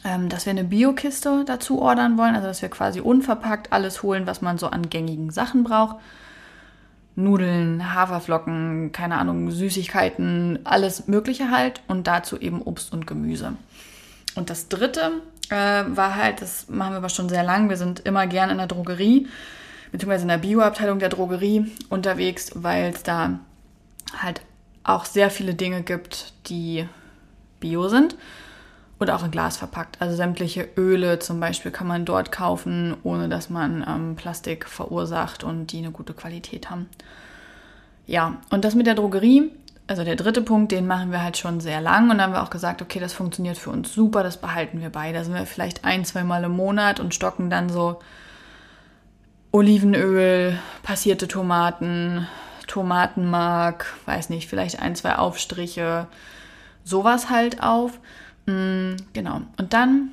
ähm, 0.05 0.29
dass 0.29 0.45
wir 0.45 0.51
eine 0.51 0.63
Biokiste 0.63 1.43
dazu 1.45 1.81
ordern 1.81 2.17
wollen, 2.17 2.35
also 2.35 2.47
dass 2.47 2.61
wir 2.61 2.69
quasi 2.69 3.01
unverpackt 3.01 3.73
alles 3.73 4.03
holen, 4.03 4.25
was 4.25 4.41
man 4.41 4.57
so 4.57 4.67
an 4.67 4.89
gängigen 4.89 5.31
Sachen 5.31 5.63
braucht. 5.63 5.97
Nudeln, 7.15 7.93
Haferflocken, 7.93 8.91
keine 8.91 9.17
Ahnung, 9.17 9.51
Süßigkeiten, 9.51 10.59
alles 10.63 11.07
Mögliche 11.07 11.51
halt 11.51 11.81
und 11.87 12.07
dazu 12.07 12.39
eben 12.39 12.61
Obst 12.61 12.91
und 12.91 13.05
Gemüse. 13.05 13.53
Und 14.35 14.49
das 14.49 14.67
dritte 14.67 15.11
äh, 15.53 15.95
war 15.95 16.15
halt, 16.15 16.41
das 16.41 16.67
machen 16.69 16.93
wir 16.93 16.97
aber 16.97 17.09
schon 17.09 17.29
sehr 17.29 17.43
lang, 17.43 17.69
wir 17.69 17.77
sind 17.77 18.01
immer 18.01 18.27
gern 18.27 18.49
in 18.49 18.57
der 18.57 18.67
Drogerie, 18.67 19.27
beziehungsweise 19.91 20.23
in 20.23 20.29
der 20.29 20.37
Bioabteilung 20.37 20.99
der 20.99 21.09
Drogerie 21.09 21.71
unterwegs, 21.89 22.51
weil 22.55 22.91
es 22.93 23.03
da 23.03 23.39
halt 24.17 24.41
auch 24.83 25.05
sehr 25.05 25.29
viele 25.29 25.53
Dinge 25.53 25.81
gibt, 25.81 26.33
die 26.47 26.87
bio 27.59 27.87
sind 27.87 28.17
und 28.99 29.09
auch 29.09 29.23
in 29.23 29.31
Glas 29.31 29.57
verpackt. 29.57 30.01
Also 30.01 30.15
sämtliche 30.15 30.67
Öle 30.77 31.19
zum 31.19 31.39
Beispiel 31.39 31.71
kann 31.71 31.87
man 31.87 32.05
dort 32.05 32.31
kaufen, 32.31 32.95
ohne 33.03 33.29
dass 33.29 33.49
man 33.49 33.85
ähm, 33.87 34.15
Plastik 34.15 34.67
verursacht 34.67 35.43
und 35.43 35.71
die 35.71 35.79
eine 35.79 35.91
gute 35.91 36.13
Qualität 36.13 36.69
haben. 36.69 36.89
Ja, 38.05 38.41
und 38.49 38.65
das 38.65 38.75
mit 38.75 38.87
der 38.87 38.95
Drogerie, 38.95 39.51
also 39.87 40.03
der 40.03 40.15
dritte 40.15 40.41
Punkt, 40.41 40.71
den 40.71 40.87
machen 40.87 41.11
wir 41.11 41.21
halt 41.21 41.37
schon 41.37 41.59
sehr 41.59 41.81
lang 41.81 42.09
und 42.09 42.21
haben 42.21 42.33
wir 42.33 42.43
auch 42.43 42.49
gesagt, 42.49 42.81
okay, 42.81 42.99
das 42.99 43.13
funktioniert 43.13 43.57
für 43.57 43.69
uns 43.69 43.93
super, 43.93 44.23
das 44.23 44.37
behalten 44.37 44.81
wir 44.81 44.89
bei. 44.89 45.11
Da 45.11 45.23
sind 45.23 45.33
wir 45.33 45.45
vielleicht 45.45 45.83
ein, 45.83 46.05
zwei 46.05 46.23
Mal 46.23 46.43
im 46.45 46.53
Monat 46.53 46.99
und 46.99 47.13
stocken 47.13 47.49
dann 47.49 47.69
so 47.69 47.99
Olivenöl, 49.51 50.57
passierte 50.83 51.27
Tomaten, 51.27 52.27
Tomatenmark, 52.67 53.93
weiß 54.05 54.29
nicht, 54.29 54.49
vielleicht 54.49 54.79
ein, 54.81 54.95
zwei 54.95 55.17
Aufstriche, 55.17 56.07
sowas 56.83 57.29
halt 57.29 57.61
auf. 57.61 57.99
Mm, 58.45 58.95
genau. 59.11 59.41
Und 59.57 59.73
dann, 59.73 60.11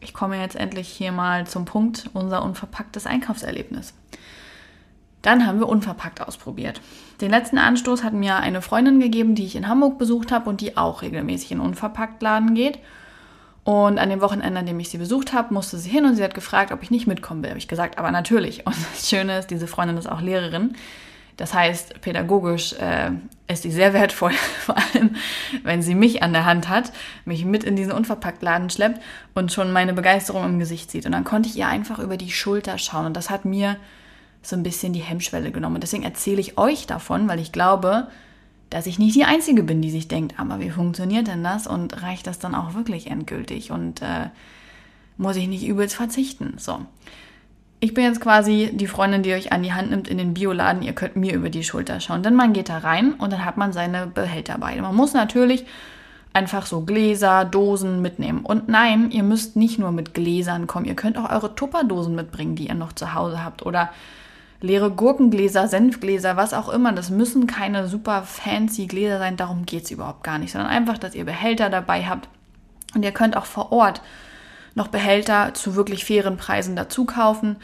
ich 0.00 0.14
komme 0.14 0.40
jetzt 0.40 0.56
endlich 0.56 0.88
hier 0.88 1.10
mal 1.10 1.46
zum 1.46 1.64
Punkt, 1.64 2.10
unser 2.12 2.44
unverpacktes 2.44 3.06
Einkaufserlebnis. 3.06 3.94
Dann 5.26 5.44
haben 5.44 5.58
wir 5.58 5.68
unverpackt 5.68 6.20
ausprobiert. 6.20 6.80
Den 7.20 7.32
letzten 7.32 7.58
Anstoß 7.58 8.04
hat 8.04 8.12
mir 8.12 8.36
eine 8.36 8.62
Freundin 8.62 9.00
gegeben, 9.00 9.34
die 9.34 9.44
ich 9.44 9.56
in 9.56 9.66
Hamburg 9.66 9.98
besucht 9.98 10.30
habe 10.30 10.48
und 10.48 10.60
die 10.60 10.76
auch 10.76 11.02
regelmäßig 11.02 11.50
in 11.50 11.58
Unverpacktladen 11.58 12.54
geht. 12.54 12.78
Und 13.64 13.98
an 13.98 14.08
dem 14.08 14.20
Wochenende, 14.20 14.60
an 14.60 14.66
dem 14.66 14.78
ich 14.78 14.88
sie 14.88 14.98
besucht 14.98 15.32
habe, 15.32 15.52
musste 15.52 15.78
sie 15.78 15.90
hin 15.90 16.04
und 16.04 16.14
sie 16.14 16.22
hat 16.22 16.34
gefragt, 16.34 16.70
ob 16.70 16.80
ich 16.84 16.92
nicht 16.92 17.08
mitkommen 17.08 17.42
will. 17.42 17.50
Habe 17.50 17.58
ich 17.58 17.66
gesagt, 17.66 17.98
aber 17.98 18.12
natürlich. 18.12 18.66
Und 18.68 18.76
das 18.92 19.10
Schöne 19.10 19.36
ist, 19.40 19.50
diese 19.50 19.66
Freundin 19.66 19.96
ist 19.96 20.08
auch 20.08 20.20
Lehrerin. 20.20 20.76
Das 21.36 21.52
heißt, 21.52 22.02
pädagogisch 22.02 22.74
äh, 22.74 23.10
ist 23.48 23.64
sie 23.64 23.72
sehr 23.72 23.94
wertvoll, 23.94 24.30
vor 24.60 24.76
allem 24.76 25.16
wenn 25.64 25.82
sie 25.82 25.96
mich 25.96 26.22
an 26.22 26.34
der 26.34 26.44
Hand 26.44 26.68
hat, 26.68 26.92
mich 27.24 27.44
mit 27.44 27.64
in 27.64 27.74
diesen 27.74 27.90
Unverpacktladen 27.90 28.70
schleppt 28.70 29.02
und 29.34 29.52
schon 29.52 29.72
meine 29.72 29.92
Begeisterung 29.92 30.44
im 30.44 30.60
Gesicht 30.60 30.92
sieht. 30.92 31.04
Und 31.04 31.10
dann 31.10 31.24
konnte 31.24 31.48
ich 31.48 31.56
ihr 31.56 31.66
einfach 31.66 31.98
über 31.98 32.16
die 32.16 32.30
Schulter 32.30 32.78
schauen. 32.78 33.06
Und 33.06 33.16
das 33.16 33.28
hat 33.28 33.44
mir 33.44 33.76
so 34.48 34.56
ein 34.56 34.62
bisschen 34.62 34.92
die 34.92 35.00
Hemmschwelle 35.00 35.50
genommen. 35.50 35.76
Und 35.76 35.82
deswegen 35.82 36.02
erzähle 36.02 36.40
ich 36.40 36.58
euch 36.58 36.86
davon, 36.86 37.28
weil 37.28 37.38
ich 37.38 37.52
glaube, 37.52 38.08
dass 38.70 38.86
ich 38.86 38.98
nicht 38.98 39.14
die 39.14 39.24
Einzige 39.24 39.62
bin, 39.62 39.80
die 39.80 39.90
sich 39.90 40.08
denkt, 40.08 40.38
aber 40.38 40.60
wie 40.60 40.70
funktioniert 40.70 41.28
denn 41.28 41.44
das 41.44 41.66
und 41.66 42.02
reicht 42.02 42.26
das 42.26 42.38
dann 42.38 42.54
auch 42.54 42.74
wirklich 42.74 43.10
endgültig 43.10 43.70
und 43.70 44.02
äh, 44.02 44.28
muss 45.16 45.36
ich 45.36 45.48
nicht 45.48 45.66
übelst 45.66 45.94
verzichten? 45.94 46.54
So. 46.58 46.80
Ich 47.78 47.94
bin 47.94 48.04
jetzt 48.04 48.20
quasi 48.20 48.70
die 48.72 48.86
Freundin, 48.86 49.22
die 49.22 49.34
euch 49.34 49.52
an 49.52 49.62
die 49.62 49.72
Hand 49.72 49.90
nimmt 49.90 50.08
in 50.08 50.18
den 50.18 50.34
Bioladen. 50.34 50.82
Ihr 50.82 50.94
könnt 50.94 51.14
mir 51.14 51.34
über 51.34 51.50
die 51.50 51.62
Schulter 51.62 52.00
schauen. 52.00 52.22
Denn 52.22 52.34
man 52.34 52.54
geht 52.54 52.70
da 52.70 52.78
rein 52.78 53.12
und 53.12 53.32
dann 53.32 53.44
hat 53.44 53.58
man 53.58 53.72
seine 53.72 54.06
Behälter 54.06 54.56
bei. 54.58 54.80
Man 54.80 54.96
muss 54.96 55.12
natürlich 55.12 55.64
einfach 56.32 56.66
so 56.66 56.82
Gläser, 56.82 57.44
Dosen 57.44 58.02
mitnehmen. 58.02 58.44
Und 58.44 58.68
nein, 58.68 59.10
ihr 59.10 59.22
müsst 59.22 59.56
nicht 59.56 59.78
nur 59.78 59.92
mit 59.92 60.14
Gläsern 60.14 60.66
kommen. 60.66 60.86
Ihr 60.86 60.94
könnt 60.94 61.18
auch 61.18 61.30
eure 61.30 61.54
Tupperdosen 61.54 62.14
mitbringen, 62.14 62.56
die 62.56 62.68
ihr 62.68 62.74
noch 62.74 62.92
zu 62.92 63.14
Hause 63.14 63.44
habt. 63.44 63.64
Oder 63.64 63.90
leere 64.60 64.90
Gurkengläser, 64.90 65.68
Senfgläser, 65.68 66.36
was 66.36 66.54
auch 66.54 66.68
immer. 66.68 66.92
Das 66.92 67.10
müssen 67.10 67.46
keine 67.46 67.88
super 67.88 68.22
fancy 68.22 68.86
Gläser 68.86 69.18
sein, 69.18 69.36
darum 69.36 69.66
geht 69.66 69.84
es 69.84 69.90
überhaupt 69.90 70.22
gar 70.22 70.38
nicht, 70.38 70.52
sondern 70.52 70.70
einfach, 70.70 70.98
dass 70.98 71.14
ihr 71.14 71.24
Behälter 71.24 71.70
dabei 71.70 72.04
habt. 72.04 72.28
Und 72.94 73.04
ihr 73.04 73.12
könnt 73.12 73.36
auch 73.36 73.46
vor 73.46 73.72
Ort 73.72 74.00
noch 74.74 74.88
Behälter 74.88 75.54
zu 75.54 75.74
wirklich 75.74 76.04
fairen 76.04 76.36
Preisen 76.36 76.76
dazu 76.76 77.04
kaufen. 77.04 77.56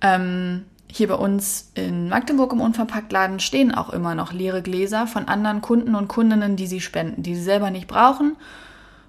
Ähm, 0.00 0.64
hier 0.88 1.08
bei 1.08 1.14
uns 1.14 1.72
in 1.74 2.08
Magdeburg 2.08 2.52
im 2.52 2.60
Unverpacktladen 2.60 3.40
stehen 3.40 3.74
auch 3.74 3.90
immer 3.90 4.14
noch 4.14 4.32
leere 4.32 4.62
Gläser 4.62 5.06
von 5.06 5.28
anderen 5.28 5.60
Kunden 5.60 5.94
und 5.94 6.08
Kundinnen, 6.08 6.56
die 6.56 6.66
sie 6.66 6.80
spenden, 6.80 7.22
die 7.22 7.34
sie 7.34 7.42
selber 7.42 7.70
nicht 7.70 7.88
brauchen 7.88 8.36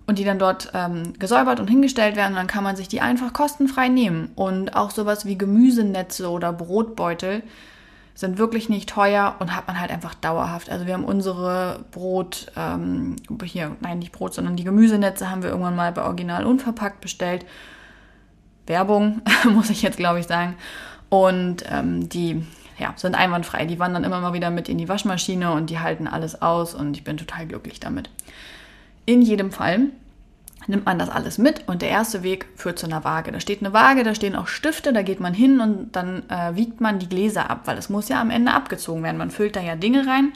und 0.08 0.18
die 0.18 0.24
dann 0.24 0.40
dort 0.40 0.72
ähm, 0.74 1.14
gesäubert 1.20 1.60
und 1.60 1.68
hingestellt 1.68 2.16
werden. 2.16 2.32
Und 2.32 2.38
dann 2.38 2.48
kann 2.48 2.64
man 2.64 2.76
sich 2.76 2.88
die 2.88 3.02
einfach 3.02 3.34
kostenfrei 3.34 3.90
nehmen. 3.90 4.32
Und 4.36 4.76
auch 4.76 4.90
sowas 4.90 5.26
wie 5.26 5.38
Gemüsenetze 5.38 6.30
oder 6.30 6.54
Brotbeutel 6.54 7.44
sind 8.16 8.40
wirklich 8.40 8.68
nicht 8.68 8.90
teuer 8.90 9.36
und 9.40 9.56
hat 9.56 9.68
man 9.68 9.80
halt 9.80 9.92
einfach 9.92 10.16
dauerhaft. 10.16 10.72
Also 10.72 10.88
wir 10.88 10.94
haben 10.94 11.04
unsere 11.04 11.86
Brot, 11.92 12.52
ähm, 12.58 13.18
hier, 13.44 13.76
nein, 13.82 14.00
nicht 14.00 14.12
Brot, 14.12 14.34
sondern 14.34 14.56
die 14.56 14.64
Gemüsenetze 14.64 15.30
haben 15.30 15.44
wir 15.44 15.50
irgendwann 15.50 15.76
mal 15.76 15.92
bei 15.92 16.04
Original 16.04 16.46
unverpackt 16.46 17.02
bestellt. 17.02 17.46
Werbung, 18.66 19.22
muss 19.52 19.70
ich 19.70 19.82
jetzt 19.82 19.98
glaube 19.98 20.20
ich 20.20 20.26
sagen. 20.26 20.56
Und 21.10 21.64
ähm, 21.70 22.10
die 22.10 22.44
ja, 22.80 22.94
sind 22.96 23.16
einwandfrei. 23.16 23.66
Die 23.66 23.78
wandern 23.78 24.04
immer 24.04 24.22
mal 24.22 24.34
wieder 24.34 24.52
mit 24.52 24.70
in 24.70 24.78
die 24.78 24.90
Waschmaschine 24.90 25.52
und 25.52 25.70
die 25.70 25.80
halten 25.80 26.08
alles 26.08 26.42
aus 26.42 26.74
und 26.74 26.96
ich 26.96 27.04
bin 27.04 27.18
total 27.18 27.46
glücklich 27.46 27.80
damit. 27.80 28.10
In 29.08 29.22
jedem 29.22 29.54
Fall 29.54 29.88
nimmt 30.68 30.86
man 30.86 31.00
das 31.00 31.10
alles 31.10 31.38
mit 31.38 31.64
und 31.68 31.82
der 31.82 31.88
erste 31.88 32.24
Weg 32.24 32.48
führt 32.58 32.78
zu 32.78 32.86
einer 32.86 33.06
Waage. 33.06 33.32
Da 33.32 33.40
steht 33.40 33.62
eine 33.62 33.72
Waage, 33.72 34.04
da 34.04 34.14
stehen 34.14 34.36
auch 34.36 34.48
Stifte, 34.48 34.92
da 34.92 35.02
geht 35.02 35.22
man 35.22 35.34
hin 35.34 35.62
und 35.62 35.94
dann 35.94 36.24
äh, 36.30 36.56
wiegt 36.56 36.82
man 36.82 37.00
die 37.00 37.08
Gläser 37.08 37.50
ab, 37.50 37.62
weil 37.66 37.78
es 37.78 37.88
muss 37.88 38.10
ja 38.10 38.20
am 38.20 38.32
Ende 38.32 38.52
abgezogen 38.52 39.04
werden. 39.04 39.18
Man 39.18 39.32
füllt 39.32 39.56
da 39.56 39.62
ja 39.62 39.78
Dinge 39.78 40.06
rein 40.06 40.34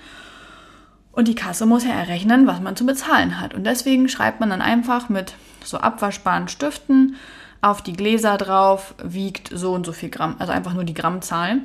und 1.12 1.28
die 1.28 1.36
Kasse 1.36 1.66
muss 1.66 1.84
ja 1.84 1.92
errechnen, 1.92 2.48
was 2.48 2.62
man 2.62 2.78
zu 2.78 2.86
bezahlen 2.86 3.42
hat. 3.42 3.54
Und 3.54 3.66
deswegen 3.66 4.08
schreibt 4.08 4.40
man 4.40 4.52
dann 4.52 4.62
einfach 4.62 5.10
mit 5.10 5.34
so 5.66 5.78
abwaschbaren 5.78 6.48
Stiften 6.48 7.18
auf 7.60 7.82
die 7.82 7.94
Gläser 7.94 8.38
drauf, 8.38 8.96
wiegt 9.04 9.50
so 9.54 9.74
und 9.74 9.86
so 9.86 9.92
viel 9.92 10.10
Gramm, 10.10 10.38
also 10.40 10.54
einfach 10.54 10.74
nur 10.74 10.86
die 10.86 10.94
Grammzahl. 10.94 11.60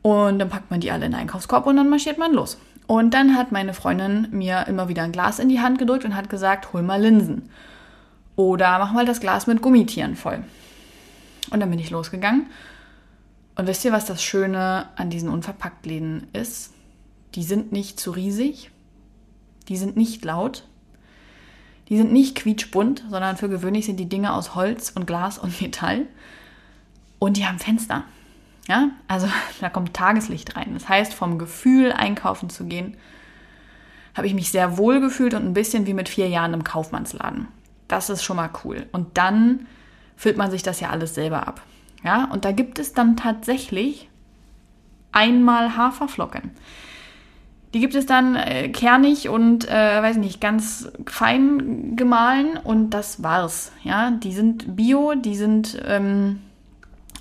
Und 0.00 0.38
dann 0.38 0.48
packt 0.48 0.70
man 0.70 0.80
die 0.80 0.90
alle 0.90 1.04
in 1.04 1.12
den 1.12 1.20
Einkaufskorb 1.20 1.66
und 1.66 1.76
dann 1.76 1.90
marschiert 1.90 2.16
man 2.16 2.32
los. 2.32 2.56
Und 2.88 3.12
dann 3.12 3.36
hat 3.36 3.52
meine 3.52 3.74
Freundin 3.74 4.28
mir 4.30 4.66
immer 4.66 4.88
wieder 4.88 5.02
ein 5.02 5.12
Glas 5.12 5.38
in 5.38 5.50
die 5.50 5.60
Hand 5.60 5.78
gedrückt 5.78 6.06
und 6.06 6.16
hat 6.16 6.30
gesagt, 6.30 6.72
hol 6.72 6.82
mal 6.82 7.00
Linsen. 7.00 7.50
Oder 8.34 8.78
mach 8.78 8.92
mal 8.92 9.04
das 9.04 9.20
Glas 9.20 9.46
mit 9.46 9.60
Gummitieren 9.60 10.16
voll. 10.16 10.42
Und 11.50 11.60
dann 11.60 11.68
bin 11.68 11.78
ich 11.78 11.90
losgegangen. 11.90 12.46
Und 13.56 13.66
wisst 13.66 13.84
ihr, 13.84 13.92
was 13.92 14.06
das 14.06 14.22
Schöne 14.22 14.88
an 14.96 15.10
diesen 15.10 15.28
Unverpacktläden 15.28 16.28
ist? 16.32 16.72
Die 17.34 17.42
sind 17.42 17.72
nicht 17.72 18.00
zu 18.00 18.10
riesig. 18.10 18.70
Die 19.68 19.76
sind 19.76 19.98
nicht 19.98 20.24
laut. 20.24 20.64
Die 21.90 21.98
sind 21.98 22.10
nicht 22.10 22.36
quietschbunt, 22.36 23.04
sondern 23.10 23.36
für 23.36 23.50
gewöhnlich 23.50 23.84
sind 23.84 24.00
die 24.00 24.08
Dinge 24.08 24.32
aus 24.32 24.54
Holz 24.54 24.92
und 24.94 25.06
Glas 25.06 25.36
und 25.38 25.60
Metall. 25.60 26.06
Und 27.18 27.36
die 27.36 27.44
haben 27.44 27.58
Fenster. 27.58 28.04
Ja, 28.68 28.90
also 29.08 29.28
da 29.60 29.68
kommt 29.68 29.94
Tageslicht 29.94 30.54
rein. 30.56 30.74
Das 30.74 30.88
heißt, 30.88 31.12
vom 31.12 31.38
Gefühl, 31.38 31.90
einkaufen 31.90 32.50
zu 32.50 32.66
gehen, 32.66 32.96
habe 34.14 34.26
ich 34.26 34.34
mich 34.34 34.50
sehr 34.50 34.78
wohl 34.78 35.00
gefühlt 35.00 35.34
und 35.34 35.44
ein 35.44 35.54
bisschen 35.54 35.86
wie 35.86 35.94
mit 35.94 36.08
vier 36.08 36.28
Jahren 36.28 36.54
im 36.54 36.64
Kaufmannsladen. 36.64 37.48
Das 37.88 38.10
ist 38.10 38.22
schon 38.22 38.36
mal 38.36 38.50
cool. 38.64 38.86
Und 38.92 39.16
dann 39.16 39.66
füllt 40.16 40.36
man 40.36 40.50
sich 40.50 40.62
das 40.62 40.80
ja 40.80 40.90
alles 40.90 41.14
selber 41.14 41.48
ab. 41.48 41.62
Ja, 42.04 42.28
und 42.30 42.44
da 42.44 42.52
gibt 42.52 42.78
es 42.78 42.92
dann 42.92 43.16
tatsächlich 43.16 44.08
einmal 45.12 45.76
Haferflocken. 45.76 46.50
Die 47.74 47.80
gibt 47.80 47.94
es 47.94 48.06
dann 48.06 48.34
äh, 48.34 48.68
kernig 48.70 49.28
und, 49.28 49.68
äh, 49.68 50.02
weiß 50.02 50.16
nicht, 50.16 50.40
ganz 50.40 50.90
fein 51.06 51.96
gemahlen 51.96 52.56
und 52.56 52.90
das 52.90 53.22
war's. 53.22 53.72
Ja, 53.82 54.10
die 54.10 54.32
sind 54.32 54.74
bio, 54.74 55.14
die 55.14 55.36
sind 55.36 55.80
ähm, 55.84 56.40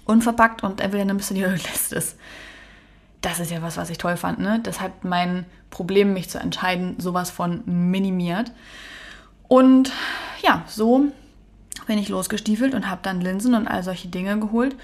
unverpackt 0.07 0.63
und 0.63 0.81
entweder 0.81 1.05
nimmst 1.05 1.29
du 1.29 1.33
die 1.33 1.43
oder 1.43 1.51
lässt 1.51 1.93
es. 1.93 2.15
Das 3.21 3.39
ist 3.39 3.51
ja 3.51 3.61
was, 3.61 3.77
was 3.77 3.89
ich 3.89 3.97
toll 3.97 4.17
fand. 4.17 4.39
Ne? 4.39 4.59
Das 4.61 4.79
hat 4.79 5.03
mein 5.03 5.45
Problem, 5.69 6.13
mich 6.13 6.29
zu 6.29 6.39
entscheiden, 6.39 6.95
sowas 6.99 7.29
von 7.29 7.63
minimiert. 7.65 8.51
Und 9.47 9.91
ja, 10.41 10.63
so 10.67 11.05
bin 11.87 11.97
ich 11.97 12.09
losgestiefelt 12.09 12.73
und 12.73 12.89
habe 12.89 13.01
dann 13.03 13.21
Linsen 13.21 13.55
und 13.55 13.67
all 13.67 13.83
solche 13.83 14.07
Dinge 14.07 14.39
geholt. 14.39 14.75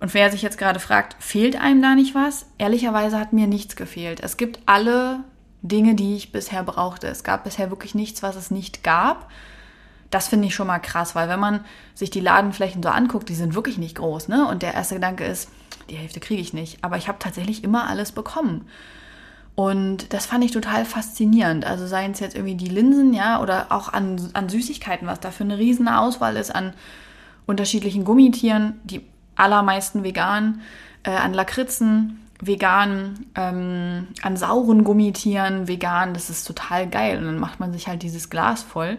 Und 0.00 0.14
wer 0.14 0.30
sich 0.30 0.42
jetzt 0.42 0.58
gerade 0.58 0.80
fragt, 0.80 1.22
fehlt 1.22 1.60
einem 1.60 1.82
da 1.82 1.94
nicht 1.94 2.14
was? 2.14 2.46
Ehrlicherweise 2.56 3.20
hat 3.20 3.32
mir 3.32 3.46
nichts 3.46 3.76
gefehlt. 3.76 4.20
Es 4.20 4.38
gibt 4.38 4.58
alle 4.66 5.20
Dinge, 5.62 5.94
die 5.94 6.16
ich 6.16 6.32
bisher 6.32 6.64
brauchte. 6.64 7.06
Es 7.06 7.22
gab 7.22 7.44
bisher 7.44 7.70
wirklich 7.70 7.94
nichts, 7.94 8.22
was 8.22 8.36
es 8.36 8.50
nicht 8.50 8.82
gab. 8.82 9.30
Das 10.10 10.28
finde 10.28 10.48
ich 10.48 10.54
schon 10.54 10.66
mal 10.66 10.80
krass, 10.80 11.14
weil 11.14 11.28
wenn 11.28 11.40
man 11.40 11.64
sich 11.94 12.10
die 12.10 12.20
Ladenflächen 12.20 12.82
so 12.82 12.88
anguckt, 12.88 13.28
die 13.28 13.34
sind 13.34 13.54
wirklich 13.54 13.78
nicht 13.78 13.96
groß, 13.96 14.28
ne? 14.28 14.46
Und 14.48 14.62
der 14.62 14.74
erste 14.74 14.96
Gedanke 14.96 15.24
ist, 15.24 15.48
die 15.88 15.96
Hälfte 15.96 16.20
kriege 16.20 16.42
ich 16.42 16.52
nicht. 16.52 16.82
Aber 16.82 16.96
ich 16.96 17.08
habe 17.08 17.18
tatsächlich 17.18 17.62
immer 17.62 17.88
alles 17.88 18.12
bekommen. 18.12 18.66
Und 19.54 20.12
das 20.12 20.26
fand 20.26 20.44
ich 20.44 20.52
total 20.52 20.84
faszinierend. 20.84 21.64
Also 21.64 21.86
seien 21.86 22.12
es 22.12 22.20
jetzt 22.20 22.34
irgendwie 22.34 22.54
die 22.54 22.68
Linsen, 22.68 23.12
ja, 23.12 23.40
oder 23.40 23.66
auch 23.70 23.92
an, 23.92 24.30
an 24.32 24.48
Süßigkeiten, 24.48 25.06
was 25.06 25.20
da 25.20 25.30
für 25.30 25.44
eine 25.44 25.58
riesen 25.58 25.88
Auswahl 25.88 26.36
ist 26.36 26.54
an 26.54 26.72
unterschiedlichen 27.46 28.04
Gummitieren, 28.04 28.80
die 28.84 29.04
allermeisten 29.36 30.02
vegan, 30.04 30.60
äh, 31.02 31.10
an 31.10 31.34
Lakritzen, 31.34 32.26
vegan, 32.40 33.26
ähm, 33.34 34.08
an 34.22 34.36
sauren 34.36 34.84
Gummitieren, 34.84 35.68
vegan. 35.68 36.14
Das 36.14 36.30
ist 36.30 36.46
total 36.46 36.88
geil. 36.88 37.18
Und 37.18 37.26
dann 37.26 37.38
macht 37.38 37.60
man 37.60 37.72
sich 37.72 37.88
halt 37.88 38.02
dieses 38.02 38.30
Glas 38.30 38.62
voll 38.62 38.98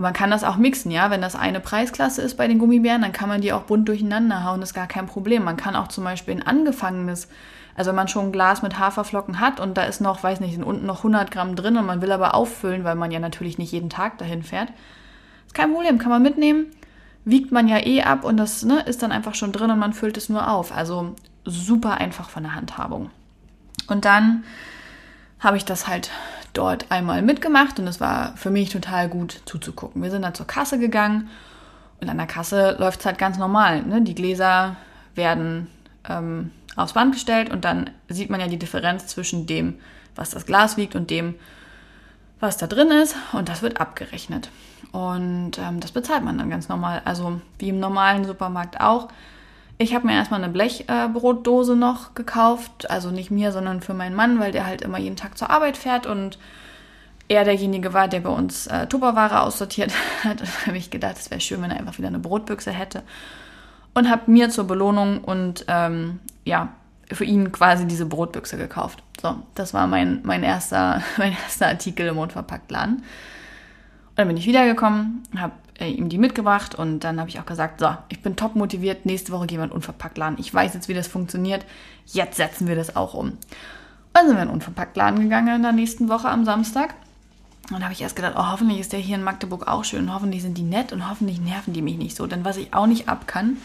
und 0.00 0.04
man 0.04 0.14
kann 0.14 0.30
das 0.30 0.44
auch 0.44 0.56
mixen, 0.56 0.90
ja. 0.90 1.10
Wenn 1.10 1.20
das 1.20 1.36
eine 1.36 1.60
Preisklasse 1.60 2.22
ist 2.22 2.38
bei 2.38 2.48
den 2.48 2.58
Gummibären, 2.58 3.02
dann 3.02 3.12
kann 3.12 3.28
man 3.28 3.42
die 3.42 3.52
auch 3.52 3.64
bunt 3.64 3.86
durcheinander 3.86 4.44
hauen, 4.44 4.62
ist 4.62 4.72
gar 4.72 4.86
kein 4.86 5.04
Problem. 5.04 5.44
Man 5.44 5.58
kann 5.58 5.76
auch 5.76 5.88
zum 5.88 6.04
Beispiel 6.04 6.32
ein 6.32 6.42
angefangenes, 6.42 7.28
also 7.76 7.90
wenn 7.90 7.96
man 7.96 8.08
schon 8.08 8.28
ein 8.28 8.32
Glas 8.32 8.62
mit 8.62 8.78
Haferflocken 8.78 9.40
hat 9.40 9.60
und 9.60 9.76
da 9.76 9.82
ist 9.82 10.00
noch, 10.00 10.22
weiß 10.22 10.40
nicht, 10.40 10.54
sind 10.54 10.64
unten 10.64 10.86
noch 10.86 11.00
100 11.00 11.30
Gramm 11.30 11.54
drin 11.54 11.76
und 11.76 11.84
man 11.84 12.00
will 12.00 12.12
aber 12.12 12.34
auffüllen, 12.34 12.82
weil 12.82 12.94
man 12.94 13.10
ja 13.10 13.20
natürlich 13.20 13.58
nicht 13.58 13.72
jeden 13.72 13.90
Tag 13.90 14.16
dahin 14.16 14.42
fährt, 14.42 14.70
ist 15.46 15.54
kein 15.54 15.70
Problem, 15.70 15.98
kann 15.98 16.08
man 16.08 16.22
mitnehmen. 16.22 16.68
Wiegt 17.26 17.52
man 17.52 17.68
ja 17.68 17.76
eh 17.76 18.00
ab 18.00 18.24
und 18.24 18.38
das 18.38 18.62
ne, 18.62 18.80
ist 18.80 19.02
dann 19.02 19.12
einfach 19.12 19.34
schon 19.34 19.52
drin 19.52 19.70
und 19.70 19.78
man 19.78 19.92
füllt 19.92 20.16
es 20.16 20.30
nur 20.30 20.50
auf. 20.50 20.74
Also 20.74 21.14
super 21.44 21.98
einfach 21.98 22.30
von 22.30 22.44
der 22.44 22.54
Handhabung. 22.54 23.10
Und 23.86 24.06
dann 24.06 24.44
habe 25.40 25.58
ich 25.58 25.66
das 25.66 25.86
halt 25.86 26.10
dort 26.52 26.90
einmal 26.90 27.22
mitgemacht 27.22 27.78
und 27.78 27.86
es 27.86 28.00
war 28.00 28.36
für 28.36 28.50
mich 28.50 28.70
total 28.70 29.08
gut 29.08 29.42
zuzugucken. 29.44 30.02
Wir 30.02 30.10
sind 30.10 30.22
dann 30.22 30.34
zur 30.34 30.46
Kasse 30.46 30.78
gegangen 30.78 31.28
und 32.00 32.08
an 32.08 32.16
der 32.16 32.26
Kasse 32.26 32.76
läuft 32.78 33.00
es 33.00 33.06
halt 33.06 33.18
ganz 33.18 33.38
normal. 33.38 33.82
Ne? 33.82 34.02
Die 34.02 34.14
Gläser 34.14 34.76
werden 35.14 35.68
ähm, 36.08 36.50
aufs 36.76 36.94
Band 36.94 37.12
gestellt 37.12 37.50
und 37.50 37.64
dann 37.64 37.90
sieht 38.08 38.30
man 38.30 38.40
ja 38.40 38.48
die 38.48 38.58
Differenz 38.58 39.06
zwischen 39.06 39.46
dem, 39.46 39.74
was 40.16 40.30
das 40.30 40.46
Glas 40.46 40.76
wiegt 40.76 40.96
und 40.96 41.10
dem, 41.10 41.34
was 42.40 42.56
da 42.56 42.66
drin 42.66 42.90
ist 42.90 43.16
und 43.32 43.48
das 43.48 43.62
wird 43.62 43.80
abgerechnet. 43.80 44.50
Und 44.92 45.58
ähm, 45.58 45.80
das 45.80 45.92
bezahlt 45.92 46.24
man 46.24 46.38
dann 46.38 46.50
ganz 46.50 46.68
normal. 46.68 47.02
Also 47.04 47.40
wie 47.58 47.68
im 47.68 47.78
normalen 47.78 48.24
Supermarkt 48.24 48.80
auch. 48.80 49.08
Ich 49.80 49.94
habe 49.94 50.06
mir 50.06 50.12
erstmal 50.12 50.44
eine 50.44 50.52
Blechbrotdose 50.52 51.72
äh, 51.72 51.76
noch 51.76 52.14
gekauft. 52.14 52.90
Also 52.90 53.10
nicht 53.10 53.30
mir, 53.30 53.50
sondern 53.50 53.80
für 53.80 53.94
meinen 53.94 54.14
Mann, 54.14 54.38
weil 54.38 54.52
der 54.52 54.66
halt 54.66 54.82
immer 54.82 54.98
jeden 54.98 55.16
Tag 55.16 55.38
zur 55.38 55.48
Arbeit 55.48 55.78
fährt 55.78 56.06
und 56.06 56.38
er 57.28 57.44
derjenige 57.44 57.94
war, 57.94 58.06
der 58.06 58.20
bei 58.20 58.28
uns 58.28 58.66
äh, 58.66 58.86
Tupperware 58.88 59.40
aussortiert 59.40 59.90
hat. 60.22 60.42
Da 60.42 60.66
habe 60.66 60.76
ich 60.76 60.90
gedacht, 60.90 61.16
es 61.16 61.30
wäre 61.30 61.40
schön, 61.40 61.62
wenn 61.62 61.70
er 61.70 61.78
einfach 61.78 61.96
wieder 61.96 62.08
eine 62.08 62.18
Brotbüchse 62.18 62.70
hätte. 62.70 63.02
Und 63.94 64.10
habe 64.10 64.30
mir 64.30 64.50
zur 64.50 64.66
Belohnung 64.66 65.24
und 65.24 65.64
ähm, 65.66 66.20
ja, 66.44 66.68
für 67.10 67.24
ihn 67.24 67.50
quasi 67.50 67.86
diese 67.86 68.04
Brotbüchse 68.04 68.58
gekauft. 68.58 69.02
So, 69.18 69.36
das 69.54 69.72
war 69.72 69.86
mein, 69.86 70.20
mein, 70.24 70.42
erster, 70.42 71.02
mein 71.16 71.32
erster 71.32 71.68
Artikel 71.68 72.06
im 72.06 72.18
Unverpacktladen. 72.18 72.96
Und 72.96 73.04
dann 74.16 74.28
bin 74.28 74.36
ich 74.36 74.46
wiedergekommen, 74.46 75.22
habe 75.38 75.54
äh, 75.80 75.88
ihm 75.88 76.08
die 76.08 76.18
mitgebracht 76.18 76.74
und 76.74 77.00
dann 77.00 77.18
habe 77.18 77.28
ich 77.28 77.40
auch 77.40 77.46
gesagt, 77.46 77.80
so, 77.80 77.88
ich 78.08 78.20
bin 78.20 78.36
top 78.36 78.54
motiviert, 78.54 79.06
nächste 79.06 79.32
Woche 79.32 79.46
gehen 79.46 79.58
wir 79.58 79.64
in 79.64 79.70
den 79.70 79.76
Unverpacktladen. 79.76 80.38
Ich 80.38 80.52
weiß 80.52 80.74
jetzt, 80.74 80.88
wie 80.88 80.94
das 80.94 81.08
funktioniert, 81.08 81.64
jetzt 82.06 82.36
setzen 82.36 82.68
wir 82.68 82.76
das 82.76 82.96
auch 82.96 83.14
um. 83.14 83.38
Dann 84.12 84.26
sind 84.26 84.36
wir 84.36 84.42
in 84.42 84.48
den 84.48 84.54
Unverpacktladen 84.54 85.20
gegangen 85.20 85.56
in 85.56 85.62
der 85.62 85.72
nächsten 85.72 86.08
Woche 86.08 86.28
am 86.28 86.44
Samstag. 86.44 86.94
Und 87.68 87.76
dann 87.76 87.84
habe 87.84 87.92
ich 87.92 88.02
erst 88.02 88.16
gedacht, 88.16 88.34
oh, 88.36 88.50
hoffentlich 88.50 88.80
ist 88.80 88.92
der 88.92 88.98
hier 88.98 89.14
in 89.14 89.22
Magdeburg 89.22 89.68
auch 89.68 89.84
schön, 89.84 90.12
hoffentlich 90.12 90.42
sind 90.42 90.58
die 90.58 90.62
nett 90.62 90.92
und 90.92 91.08
hoffentlich 91.08 91.40
nerven 91.40 91.72
die 91.72 91.82
mich 91.82 91.96
nicht 91.96 92.16
so. 92.16 92.26
Denn 92.26 92.44
was 92.44 92.56
ich 92.56 92.74
auch 92.74 92.86
nicht 92.86 93.08
ab 93.08 93.28
kann, 93.28 93.58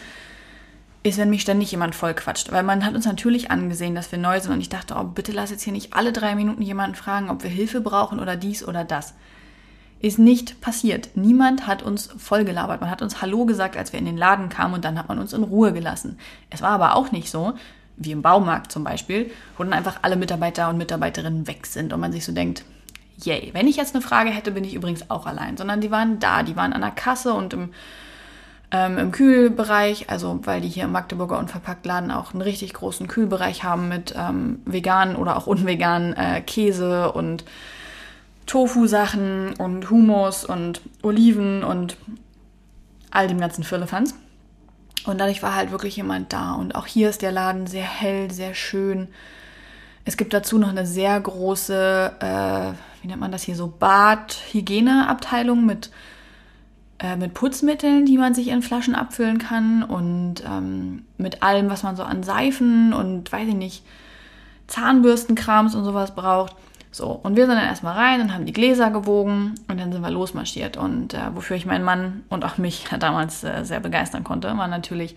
ist, 1.02 1.18
wenn 1.18 1.30
mich 1.30 1.42
ständig 1.42 1.70
jemand 1.70 1.94
voll 1.94 2.14
quatscht. 2.14 2.52
Weil 2.52 2.62
man 2.62 2.84
hat 2.84 2.94
uns 2.94 3.06
natürlich 3.06 3.50
angesehen, 3.50 3.94
dass 3.94 4.12
wir 4.12 4.18
neu 4.18 4.40
sind 4.40 4.52
und 4.52 4.60
ich 4.60 4.68
dachte, 4.68 4.94
oh, 4.96 5.04
bitte 5.04 5.32
lass 5.32 5.50
jetzt 5.50 5.62
hier 5.62 5.72
nicht 5.72 5.94
alle 5.94 6.12
drei 6.12 6.34
Minuten 6.34 6.62
jemanden 6.62 6.96
fragen, 6.96 7.30
ob 7.30 7.42
wir 7.42 7.50
Hilfe 7.50 7.80
brauchen 7.80 8.20
oder 8.20 8.36
dies 8.36 8.66
oder 8.66 8.84
das. 8.84 9.14
Ist 10.00 10.18
nicht 10.18 10.60
passiert. 10.60 11.10
Niemand 11.14 11.66
hat 11.66 11.82
uns 11.82 12.10
vollgelabert. 12.18 12.80
Man 12.80 12.90
hat 12.90 13.02
uns 13.02 13.22
Hallo 13.22 13.46
gesagt, 13.46 13.76
als 13.76 13.92
wir 13.92 13.98
in 13.98 14.06
den 14.06 14.16
Laden 14.16 14.48
kamen 14.48 14.74
und 14.74 14.84
dann 14.84 14.98
hat 14.98 15.08
man 15.08 15.18
uns 15.18 15.32
in 15.32 15.42
Ruhe 15.42 15.72
gelassen. 15.72 16.18
Es 16.50 16.62
war 16.62 16.70
aber 16.70 16.94
auch 16.96 17.12
nicht 17.12 17.30
so, 17.30 17.54
wie 17.96 18.12
im 18.12 18.22
Baumarkt 18.22 18.70
zum 18.70 18.84
Beispiel, 18.84 19.30
wo 19.56 19.64
dann 19.64 19.72
einfach 19.72 20.00
alle 20.02 20.16
Mitarbeiter 20.16 20.68
und 20.68 20.76
Mitarbeiterinnen 20.76 21.46
weg 21.46 21.66
sind 21.66 21.92
und 21.92 22.00
man 22.00 22.12
sich 22.12 22.24
so 22.24 22.32
denkt, 22.32 22.64
yay, 23.22 23.50
wenn 23.54 23.68
ich 23.68 23.76
jetzt 23.76 23.94
eine 23.94 24.02
Frage 24.02 24.30
hätte, 24.30 24.50
bin 24.50 24.64
ich 24.64 24.74
übrigens 24.74 25.10
auch 25.10 25.26
allein, 25.26 25.56
sondern 25.56 25.80
die 25.80 25.90
waren 25.90 26.18
da, 26.18 26.42
die 26.42 26.56
waren 26.56 26.74
an 26.74 26.82
der 26.82 26.90
Kasse 26.90 27.32
und 27.32 27.54
im 27.54 27.70
ähm, 28.72 28.98
im 28.98 29.12
Kühlbereich, 29.12 30.10
also 30.10 30.40
weil 30.42 30.60
die 30.60 30.68
hier 30.68 30.84
im 30.84 30.92
Magdeburger 30.92 31.38
Unverpacktladen 31.38 32.10
auch 32.10 32.32
einen 32.32 32.42
richtig 32.42 32.74
großen 32.74 33.06
Kühlbereich 33.06 33.62
haben 33.62 33.88
mit 33.88 34.14
ähm, 34.16 34.60
veganen 34.64 35.16
oder 35.16 35.36
auch 35.36 35.46
unveganen 35.46 36.14
äh, 36.14 36.40
Käse 36.40 37.12
und 37.12 37.44
Tofu-Sachen 38.46 39.54
und 39.54 39.90
Hummus 39.90 40.44
und 40.44 40.80
Oliven 41.02 41.62
und 41.64 41.96
all 43.10 43.28
dem 43.28 43.38
ganzen 43.38 43.64
Firlefanz. 43.64 44.14
Und 45.04 45.20
dadurch 45.20 45.42
war 45.42 45.54
halt 45.54 45.70
wirklich 45.70 45.96
jemand 45.96 46.32
da. 46.32 46.52
Und 46.54 46.74
auch 46.74 46.86
hier 46.86 47.10
ist 47.10 47.22
der 47.22 47.32
Laden 47.32 47.66
sehr 47.66 47.84
hell, 47.84 48.30
sehr 48.30 48.54
schön. 48.54 49.08
Es 50.04 50.16
gibt 50.16 50.32
dazu 50.34 50.58
noch 50.58 50.68
eine 50.68 50.86
sehr 50.86 51.20
große, 51.20 52.12
äh, 52.20 52.72
wie 53.02 53.08
nennt 53.08 53.20
man 53.20 53.32
das 53.32 53.42
hier, 53.42 53.56
so 53.56 53.68
Bad-Hygieneabteilung 53.68 55.66
mit 55.66 55.90
äh, 56.98 57.16
mit 57.16 57.34
Putzmitteln, 57.34 58.06
die 58.06 58.16
man 58.16 58.34
sich 58.34 58.48
in 58.48 58.62
Flaschen 58.62 58.94
abfüllen 58.94 59.38
kann 59.38 59.82
und 59.82 60.42
ähm, 60.46 61.04
mit 61.18 61.42
allem, 61.42 61.68
was 61.68 61.82
man 61.82 61.94
so 61.94 62.02
an 62.02 62.22
Seifen 62.22 62.94
und 62.94 63.30
weiß 63.30 63.48
ich 63.48 63.54
nicht, 63.54 63.84
Zahnbürstenkrams 64.66 65.74
und 65.74 65.84
sowas 65.84 66.14
braucht. 66.14 66.56
So, 66.96 67.08
und 67.10 67.36
wir 67.36 67.44
sind 67.44 67.56
dann 67.56 67.66
erstmal 67.66 67.92
rein 67.92 68.22
und 68.22 68.32
haben 68.32 68.46
die 68.46 68.54
Gläser 68.54 68.88
gewogen 68.88 69.54
und 69.68 69.78
dann 69.78 69.92
sind 69.92 70.00
wir 70.00 70.10
losmarschiert. 70.10 70.78
Und 70.78 71.12
äh, 71.12 71.34
wofür 71.34 71.54
ich 71.54 71.66
meinen 71.66 71.84
Mann 71.84 72.24
und 72.30 72.42
auch 72.42 72.56
mich 72.56 72.86
damals 72.98 73.44
äh, 73.44 73.64
sehr 73.64 73.80
begeistern 73.80 74.24
konnte, 74.24 74.48
war 74.56 74.66
natürlich 74.66 75.14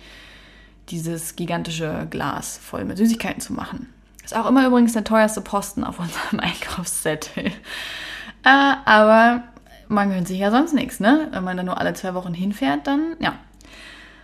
dieses 0.90 1.38
gigantische 1.38 2.06
Glas 2.10 2.58
voll 2.58 2.84
mit 2.84 2.98
Süßigkeiten 2.98 3.40
zu 3.40 3.54
machen. 3.54 3.88
Ist 4.26 4.36
auch 4.36 4.46
immer 4.46 4.68
übrigens 4.68 4.92
der 4.92 5.06
teuerste 5.06 5.40
Posten 5.40 5.86
auf 5.86 6.00
unserem 6.00 6.42
Einkaufszettel. 6.42 7.46
Äh, 7.46 8.74
aber 8.84 9.44
man 9.88 10.10
gönnt 10.10 10.28
sich 10.28 10.40
ja 10.40 10.52
sonst 10.52 10.74
nichts, 10.74 11.00
ne? 11.00 11.30
Wenn 11.32 11.46
man 11.46 11.56
dann 11.56 11.68
nur 11.68 11.80
alle 11.80 11.94
zwei 11.94 12.14
Wochen 12.14 12.34
hinfährt, 12.34 12.88
dann 12.88 13.16
ja. 13.20 13.36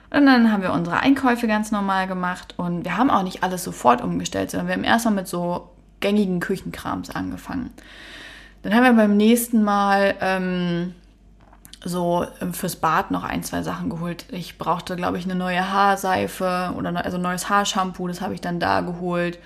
Und 0.09 0.25
dann 0.25 0.51
haben 0.51 0.61
wir 0.61 0.73
unsere 0.73 0.99
Einkäufe 0.99 1.47
ganz 1.47 1.71
normal 1.71 2.07
gemacht 2.07 2.53
und 2.57 2.83
wir 2.83 2.97
haben 2.97 3.09
auch 3.09 3.23
nicht 3.23 3.43
alles 3.43 3.63
sofort 3.63 4.01
umgestellt, 4.01 4.51
sondern 4.51 4.67
wir 4.67 4.75
haben 4.75 4.83
erstmal 4.83 5.13
mit 5.13 5.29
so 5.29 5.69
gängigen 5.99 6.39
Küchenkrams 6.39 7.09
angefangen. 7.09 7.71
Dann 8.61 8.73
haben 8.73 8.83
wir 8.83 8.93
beim 8.93 9.17
nächsten 9.17 9.63
Mal 9.63 10.15
ähm, 10.21 10.95
so 11.83 12.25
ähm, 12.41 12.53
fürs 12.53 12.75
Bad 12.75 13.11
noch 13.11 13.23
ein, 13.23 13.43
zwei 13.43 13.61
Sachen 13.61 13.89
geholt. 13.89 14.25
Ich 14.31 14.57
brauchte, 14.57 14.95
glaube 14.95 15.17
ich, 15.17 15.25
eine 15.25 15.35
neue 15.35 15.71
Haarseife 15.71 16.73
oder 16.77 16.91
ne, 16.91 17.05
also 17.05 17.17
neues 17.17 17.49
Haarshampoo, 17.49 18.07
das 18.07 18.21
habe 18.21 18.33
ich 18.33 18.41
dann 18.41 18.59
da 18.59 18.81
geholt. 18.81 19.39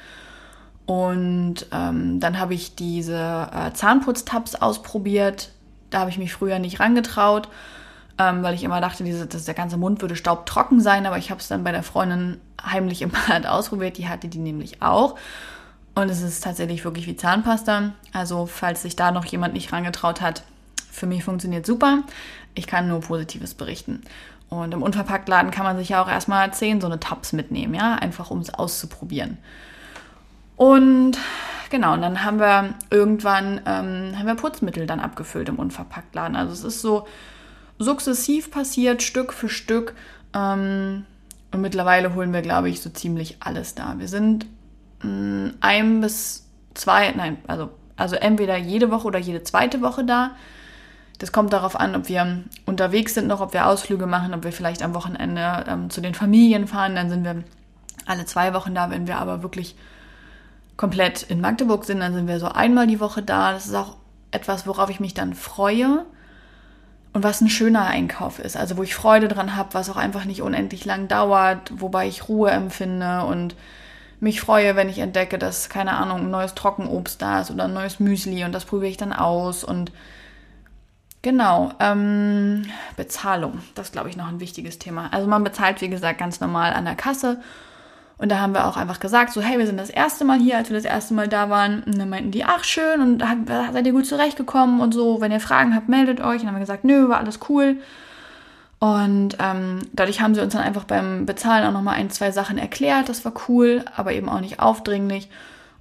Und 0.85 1.67
ähm, 1.71 2.19
dann 2.19 2.39
habe 2.39 2.53
ich 2.53 2.75
diese 2.75 3.49
äh, 3.53 3.73
Zahnputztabs 3.73 4.55
ausprobiert 4.55 5.51
da 5.89 5.99
habe 5.99 6.09
ich 6.09 6.17
mich 6.17 6.33
früher 6.33 6.59
nicht 6.59 6.79
rangetraut, 6.79 7.49
ähm, 8.17 8.43
weil 8.43 8.53
ich 8.53 8.63
immer 8.63 8.81
dachte, 8.81 9.03
diese, 9.03 9.27
das, 9.27 9.45
der 9.45 9.53
ganze 9.53 9.77
Mund 9.77 10.01
würde 10.01 10.15
staubtrocken 10.15 10.81
sein. 10.81 11.05
Aber 11.05 11.17
ich 11.17 11.31
habe 11.31 11.39
es 11.39 11.47
dann 11.47 11.63
bei 11.63 11.71
der 11.71 11.83
Freundin 11.83 12.39
heimlich 12.63 13.01
im 13.01 13.11
Bad 13.11 13.45
ausprobiert. 13.47 13.97
Die 13.97 14.07
hatte 14.07 14.27
die 14.27 14.39
nämlich 14.39 14.81
auch. 14.81 15.15
Und 15.99 16.09
es 16.09 16.21
ist 16.21 16.45
tatsächlich 16.45 16.85
wirklich 16.85 17.07
wie 17.07 17.17
Zahnpasta. 17.17 17.91
Also, 18.13 18.45
falls 18.45 18.83
sich 18.83 18.95
da 18.95 19.11
noch 19.11 19.25
jemand 19.25 19.53
nicht 19.53 19.73
rangetraut 19.73 20.21
hat, 20.21 20.43
für 20.89 21.05
mich 21.05 21.25
funktioniert 21.25 21.65
super. 21.65 22.03
Ich 22.55 22.67
kann 22.67 22.87
nur 22.87 23.01
Positives 23.01 23.53
berichten. 23.53 24.03
Und 24.47 24.73
im 24.73 24.81
Unverpacktladen 24.81 25.51
kann 25.51 25.65
man 25.65 25.77
sich 25.77 25.89
ja 25.89 26.01
auch 26.01 26.07
erstmal 26.07 26.53
zehn 26.53 26.79
so 26.79 26.87
eine 26.87 27.01
Tabs 27.01 27.33
mitnehmen, 27.33 27.73
ja, 27.73 27.95
einfach 27.95 28.31
um 28.31 28.39
es 28.39 28.53
auszuprobieren. 28.53 29.39
Und 30.55 31.17
genau, 31.69 31.95
und 31.95 32.01
dann 32.01 32.23
haben 32.23 32.39
wir 32.39 32.75
irgendwann 32.89 33.59
ähm, 33.65 34.17
haben 34.17 34.25
wir 34.25 34.35
Putzmittel 34.35 34.87
dann 34.87 35.01
abgefüllt 35.01 35.49
im 35.49 35.59
Unverpacktladen. 35.59 36.37
Also 36.37 36.53
es 36.53 36.63
ist 36.63 36.81
so 36.81 37.07
sukzessiv 37.77 38.51
passiert, 38.51 39.03
Stück 39.03 39.33
für 39.33 39.49
Stück. 39.49 39.95
Ähm, 40.33 41.05
und 41.51 41.59
mittlerweile 41.59 42.15
holen 42.15 42.31
wir, 42.31 42.41
glaube 42.41 42.69
ich, 42.69 42.79
so 42.79 42.89
ziemlich 42.89 43.35
alles 43.41 43.75
da. 43.75 43.95
Wir 43.97 44.07
sind 44.07 44.45
mh, 45.03 45.09
mm, 45.09 45.53
ein 45.61 46.01
bis 46.01 46.47
zwei, 46.73 47.11
nein, 47.11 47.37
also, 47.47 47.69
also 47.95 48.15
entweder 48.15 48.57
jede 48.57 48.91
Woche 48.91 49.07
oder 49.07 49.19
jede 49.19 49.43
zweite 49.43 49.81
Woche 49.81 50.03
da. 50.03 50.31
Das 51.19 51.33
kommt 51.33 51.51
darauf 51.51 51.77
an, 51.77 51.95
ob 51.95 52.07
wir 52.07 52.43
unterwegs 52.65 53.13
sind 53.13 53.27
noch, 53.27 53.41
ob 53.41 53.53
wir 53.53 53.67
Ausflüge 53.67 54.07
machen, 54.07 54.33
ob 54.33 54.45
wir 54.45 54.53
vielleicht 54.53 54.81
am 54.81 54.93
Wochenende 54.93 55.65
ähm, 55.67 55.89
zu 55.89 55.99
den 55.99 56.15
Familien 56.15 56.65
fahren. 56.65 56.95
Dann 56.95 57.09
sind 57.09 57.25
wir 57.25 57.43
alle 58.05 58.25
zwei 58.25 58.53
Wochen 58.53 58.73
da. 58.73 58.89
Wenn 58.89 59.05
wir 59.05 59.17
aber 59.17 59.43
wirklich 59.43 59.75
komplett 60.77 61.23
in 61.23 61.41
Magdeburg 61.41 61.83
sind, 61.83 61.99
dann 61.99 62.13
sind 62.13 62.27
wir 62.27 62.39
so 62.39 62.47
einmal 62.47 62.87
die 62.87 63.01
Woche 63.01 63.21
da. 63.21 63.51
Das 63.51 63.65
ist 63.65 63.75
auch 63.75 63.97
etwas, 64.31 64.65
worauf 64.65 64.89
ich 64.89 65.01
mich 65.01 65.13
dann 65.13 65.33
freue 65.33 66.05
und 67.11 67.23
was 67.23 67.41
ein 67.41 67.49
schöner 67.49 67.85
Einkauf 67.85 68.39
ist. 68.39 68.55
Also 68.55 68.77
wo 68.77 68.83
ich 68.83 68.95
Freude 68.95 69.27
dran 69.27 69.57
habe, 69.57 69.73
was 69.73 69.89
auch 69.89 69.97
einfach 69.97 70.23
nicht 70.23 70.41
unendlich 70.41 70.85
lang 70.85 71.09
dauert, 71.09 71.71
wobei 71.81 72.07
ich 72.07 72.29
Ruhe 72.29 72.51
empfinde 72.51 73.25
und 73.25 73.55
mich 74.19 74.41
freue, 74.41 74.75
wenn 74.75 74.89
ich 74.89 74.99
entdecke, 74.99 75.37
dass, 75.37 75.69
keine 75.69 75.93
Ahnung, 75.93 76.21
ein 76.21 76.31
neues 76.31 76.55
Trockenobst 76.55 77.21
da 77.21 77.41
ist 77.41 77.51
oder 77.51 77.65
ein 77.65 77.73
neues 77.73 77.99
Müsli 77.99 78.43
und 78.43 78.51
das 78.51 78.65
probiere 78.65 78.91
ich 78.91 78.97
dann 78.97 79.13
aus 79.13 79.63
und 79.63 79.91
Genau, 81.21 81.73
ähm, 81.81 82.63
Bezahlung, 82.95 83.59
das 83.75 83.91
glaube 83.91 84.07
ich, 84.07 84.15
noch 84.15 84.29
ein 84.29 84.39
wichtiges 84.39 84.79
Thema. 84.79 85.09
Also 85.11 85.27
man 85.27 85.43
bezahlt, 85.43 85.81
wie 85.81 85.89
gesagt, 85.89 86.17
ganz 86.17 86.39
normal 86.39 86.71
an 86.71 86.85
der 86.85 86.95
Kasse 86.95 87.39
und 88.19 88.29
da 88.29 88.39
haben 88.39 88.53
wir 88.53 88.67
auch 88.67 88.75
einfach 88.75 88.99
gesagt, 88.99 89.31
so, 89.31 89.41
hey, 89.41 89.57
wir 89.57 89.65
sind 89.65 89.79
das 89.79 89.89
erste 89.89 90.25
Mal 90.25 90.39
hier, 90.39 90.57
als 90.57 90.69
wir 90.69 90.75
das 90.75 90.83
erste 90.83 91.13
Mal 91.13 91.29
da 91.29 91.49
waren. 91.49 91.83
Und 91.83 91.97
dann 91.97 92.09
meinten 92.09 92.31
die, 92.31 92.43
ach, 92.43 92.65
schön, 92.65 92.99
und 92.99 93.23
seid 93.47 93.85
ihr 93.85 93.93
gut 93.93 94.05
zurechtgekommen 94.05 94.81
und 94.81 94.93
so. 94.93 95.21
Wenn 95.21 95.31
ihr 95.31 95.39
Fragen 95.39 95.73
habt, 95.73 95.87
meldet 95.87 96.19
euch. 96.19 96.33
Und 96.33 96.39
dann 96.41 96.47
haben 96.47 96.55
wir 96.55 96.59
gesagt, 96.59 96.83
nö, 96.83 97.07
war 97.07 97.19
alles 97.19 97.39
cool. 97.47 97.77
Und 98.79 99.37
ähm, 99.39 99.81
dadurch 99.91 100.21
haben 100.21 100.35
sie 100.35 100.41
uns 100.41 100.53
dann 100.53 100.61
einfach 100.61 100.85
beim 100.85 101.25
Bezahlen 101.25 101.65
auch 101.65 101.73
nochmal 101.73 101.95
ein, 101.95 102.09
zwei 102.09 102.31
Sachen 102.31 102.57
erklärt. 102.57 103.09
Das 103.09 103.25
war 103.25 103.33
cool, 103.47 103.83
aber 103.95 104.13
eben 104.13 104.29
auch 104.29 104.39
nicht 104.39 104.59
aufdringlich. 104.59 105.29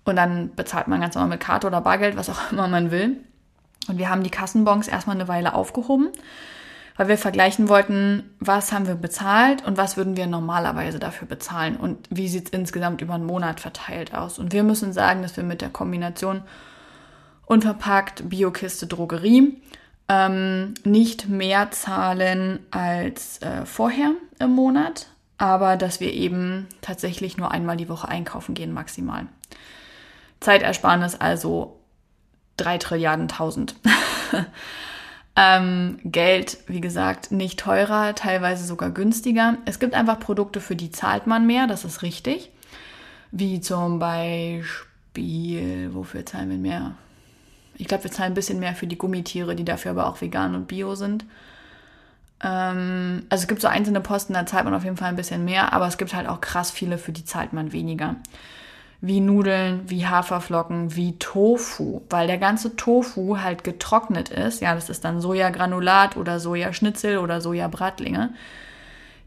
Und 0.04 0.16
dann 0.16 0.54
bezahlt 0.54 0.88
man 0.88 1.00
ganz 1.00 1.14
normal 1.14 1.30
mit 1.30 1.40
Karte 1.40 1.66
oder 1.66 1.80
Bargeld, 1.80 2.16
was 2.16 2.28
auch 2.28 2.40
immer 2.52 2.66
man 2.66 2.90
will. 2.90 3.18
Und 3.88 3.98
wir 3.98 4.11
haben 4.11 4.22
die 4.22 4.30
Kassenbons 4.30 4.88
erstmal 4.88 5.16
eine 5.16 5.28
Weile 5.28 5.54
aufgehoben 5.54 6.08
weil 6.98 7.06
wir 7.06 7.16
vergleichen 7.16 7.68
wollten, 7.68 8.34
was 8.40 8.72
haben 8.72 8.88
wir 8.88 8.96
bezahlt 8.96 9.64
und 9.64 9.76
was 9.76 9.96
würden 9.96 10.16
wir 10.16 10.26
normalerweise 10.26 10.98
dafür 10.98 11.28
bezahlen 11.28 11.76
und 11.76 12.08
wie 12.11 12.28
sieht 12.28 12.46
es 12.46 12.50
insgesamt 12.50 13.00
über 13.00 13.14
einen 13.14 13.24
Monat 13.24 13.61
verteilt 13.61 14.14
aus. 14.14 14.40
Und 14.40 14.52
wir 14.52 14.64
müssen 14.64 14.92
sagen, 14.92 15.22
dass 15.22 15.37
wir 15.37 15.44
mit 15.44 15.61
der 15.61 15.68
Kombination 15.68 16.42
unverpackt 17.46 18.28
Biokiste 18.28 18.88
Drogerie 18.88 19.62
ähm, 20.09 20.75
nicht 20.85 21.29
mehr 21.29 21.71
zahlen 21.71 22.61
als 22.71 23.42
äh, 23.42 23.66
vorher 23.66 24.12
im 24.38 24.51
Monat, 24.51 25.07
aber 25.37 25.77
dass 25.77 26.01
wir 26.01 26.12
eben 26.12 26.66
tatsächlich 26.81 27.37
nur 27.37 27.51
einmal 27.51 27.77
die 27.77 27.88
Woche 27.88 28.09
einkaufen 28.09 28.55
gehen 28.55 28.73
maximal. 28.73 29.27
Zeitersparnis 30.40 31.14
also 31.14 31.81
drei 32.57 32.79
Trilliarden 32.79 33.29
tausend. 33.29 33.75
Ähm, 35.40 36.01
Geld, 36.03 36.59
wie 36.66 36.81
gesagt, 36.81 37.31
nicht 37.31 37.61
teurer, 37.61 38.16
teilweise 38.16 38.64
sogar 38.64 38.90
günstiger. 38.90 39.57
Es 39.66 39.79
gibt 39.79 39.94
einfach 39.94 40.18
Produkte, 40.18 40.61
für 40.61 40.75
die 40.75 40.90
zahlt 40.90 41.29
man 41.29 41.47
mehr, 41.47 41.68
das 41.68 41.85
ist 41.85 42.03
richtig. 42.03 42.51
Wie 43.31 43.61
zum 43.61 44.01
Beispiel, 44.01 45.94
wofür 45.94 46.27
zahlen 46.27 46.51
wir 46.51 46.59
mehr? 46.59 46.97
Ich 47.78 47.86
glaube, 47.86 48.04
wir 48.04 48.10
zahlen 48.10 48.32
ein 48.32 48.34
bisschen 48.34 48.58
mehr 48.58 48.74
für 48.74 48.86
die 48.86 48.98
Gummitiere, 48.98 49.54
die 49.54 49.64
dafür 49.64 49.92
aber 49.92 50.06
auch 50.06 50.20
vegan 50.20 50.54
und 50.54 50.66
bio 50.66 50.94
sind. 50.94 51.24
Ähm, 52.42 53.24
also 53.28 53.42
es 53.42 53.48
gibt 53.48 53.60
so 53.60 53.68
einzelne 53.68 54.00
Posten, 54.00 54.34
da 54.34 54.46
zahlt 54.46 54.64
man 54.64 54.74
auf 54.74 54.84
jeden 54.84 54.96
Fall 54.96 55.08
ein 55.08 55.16
bisschen 55.16 55.44
mehr, 55.44 55.72
aber 55.72 55.86
es 55.86 55.98
gibt 55.98 56.14
halt 56.14 56.28
auch 56.28 56.40
krass 56.40 56.70
viele, 56.70 56.98
für 56.98 57.12
die 57.12 57.24
zahlt 57.24 57.52
man 57.52 57.72
weniger. 57.72 58.16
Wie 59.00 59.20
Nudeln, 59.20 59.82
wie 59.88 60.06
Haferflocken, 60.06 60.96
wie 60.96 61.16
Tofu, 61.18 62.02
weil 62.10 62.26
der 62.26 62.38
ganze 62.38 62.74
Tofu 62.74 63.38
halt 63.38 63.62
getrocknet 63.62 64.28
ist. 64.28 64.60
Ja, 64.60 64.74
das 64.74 64.90
ist 64.90 65.04
dann 65.04 65.20
Sojagranulat 65.20 66.16
oder 66.16 66.40
Sojaschnitzel 66.40 67.18
oder 67.18 67.40
Sojabratlinge, 67.40 68.30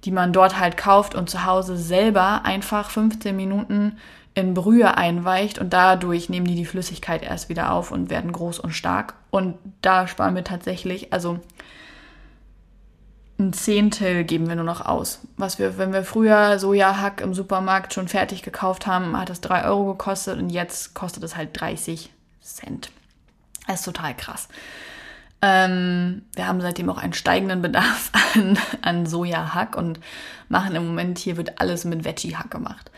die 0.04 0.12
man 0.12 0.34
dort 0.34 0.60
halt 0.60 0.76
kauft 0.76 1.16
und 1.16 1.30
zu 1.30 1.46
Hause 1.46 1.78
selber 1.78 2.44
einfach 2.44 2.90
15 2.90 3.34
Minuten 3.34 3.98
in 4.34 4.54
Brühe 4.54 4.96
einweicht 4.96 5.60
und 5.60 5.74
dadurch 5.74 6.30
nehmen 6.30 6.48
die 6.48 6.56
die 6.56 6.66
Flüssigkeit 6.66 7.22
erst 7.24 7.50
wieder 7.50 7.72
auf 7.72 7.92
und 7.92 8.10
werden 8.10 8.32
groß 8.32 8.60
und 8.60 8.72
stark. 8.72 9.16
Und 9.30 9.58
da 9.82 10.08
sparen 10.08 10.36
wir 10.36 10.44
tatsächlich, 10.44 11.12
also 11.12 11.40
ein 13.40 13.54
Zehntel 13.54 14.24
geben 14.24 14.48
wir 14.48 14.56
nur 14.56 14.64
noch 14.66 14.86
aus. 14.86 15.20
Was 15.36 15.60
wir, 15.60 15.78
wenn 15.78 15.94
wir 15.94 16.04
früher 16.04 16.60
Sojahack 16.60 17.22
im 17.22 17.34
Supermarkt 17.34 17.94
schon 17.94 18.08
fertig 18.08 18.44
gekauft 18.44 18.88
haben, 18.88 19.20
hat 19.20 19.30
das 19.30 19.42
3 19.42 19.66
Euro 19.66 19.86
gekostet 19.86 20.40
und 20.40 20.50
jetzt 20.50 20.94
kostet 20.94 21.24
es 21.24 21.36
halt 21.36 21.60
30 21.60 22.12
Cent. 22.42 22.92
Das 23.68 23.80
ist 23.80 23.86
total 23.86 24.16
krass. 24.16 24.48
Ähm, 25.42 26.22
wir 26.36 26.48
haben 26.48 26.62
seitdem 26.62 26.90
auch 26.90 27.00
einen 27.00 27.14
steigenden 27.14 27.62
Bedarf 27.62 28.12
an, 28.36 28.58
an 28.82 29.06
Sojahack 29.06 29.76
und 29.76 30.00
machen 30.48 30.76
im 30.76 30.86
Moment, 30.86 31.18
hier 31.18 31.36
wird 31.38 31.60
alles 31.60 31.84
mit 31.84 32.06
Veggie-Hack 32.06 32.52
gemacht. 32.52 32.92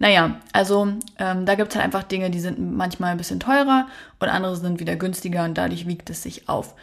Naja, 0.00 0.40
also 0.54 0.94
ähm, 1.18 1.44
da 1.44 1.54
gibt 1.54 1.70
es 1.70 1.76
halt 1.76 1.84
einfach 1.84 2.04
Dinge, 2.04 2.30
die 2.30 2.40
sind 2.40 2.58
manchmal 2.58 3.10
ein 3.10 3.18
bisschen 3.18 3.38
teurer 3.38 3.86
und 4.18 4.28
andere 4.28 4.56
sind 4.56 4.80
wieder 4.80 4.96
günstiger 4.96 5.44
und 5.44 5.58
dadurch 5.58 5.86
wiegt 5.86 6.08
es 6.08 6.22
sich 6.22 6.48
auf. 6.48 6.74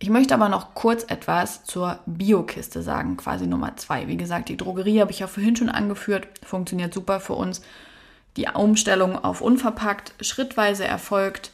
Ich 0.00 0.10
möchte 0.10 0.34
aber 0.34 0.48
noch 0.48 0.74
kurz 0.74 1.04
etwas 1.04 1.62
zur 1.64 2.00
Biokiste 2.04 2.82
sagen, 2.82 3.16
quasi 3.16 3.46
Nummer 3.46 3.76
zwei. 3.76 4.08
Wie 4.08 4.16
gesagt, 4.16 4.48
die 4.48 4.56
Drogerie 4.56 5.00
habe 5.00 5.12
ich 5.12 5.20
ja 5.20 5.28
vorhin 5.28 5.54
schon 5.54 5.68
angeführt, 5.68 6.26
funktioniert 6.42 6.92
super 6.92 7.20
für 7.20 7.34
uns. 7.34 7.62
Die 8.36 8.48
Umstellung 8.52 9.22
auf 9.22 9.40
unverpackt 9.40 10.12
schrittweise 10.20 10.84
erfolgt. 10.84 11.52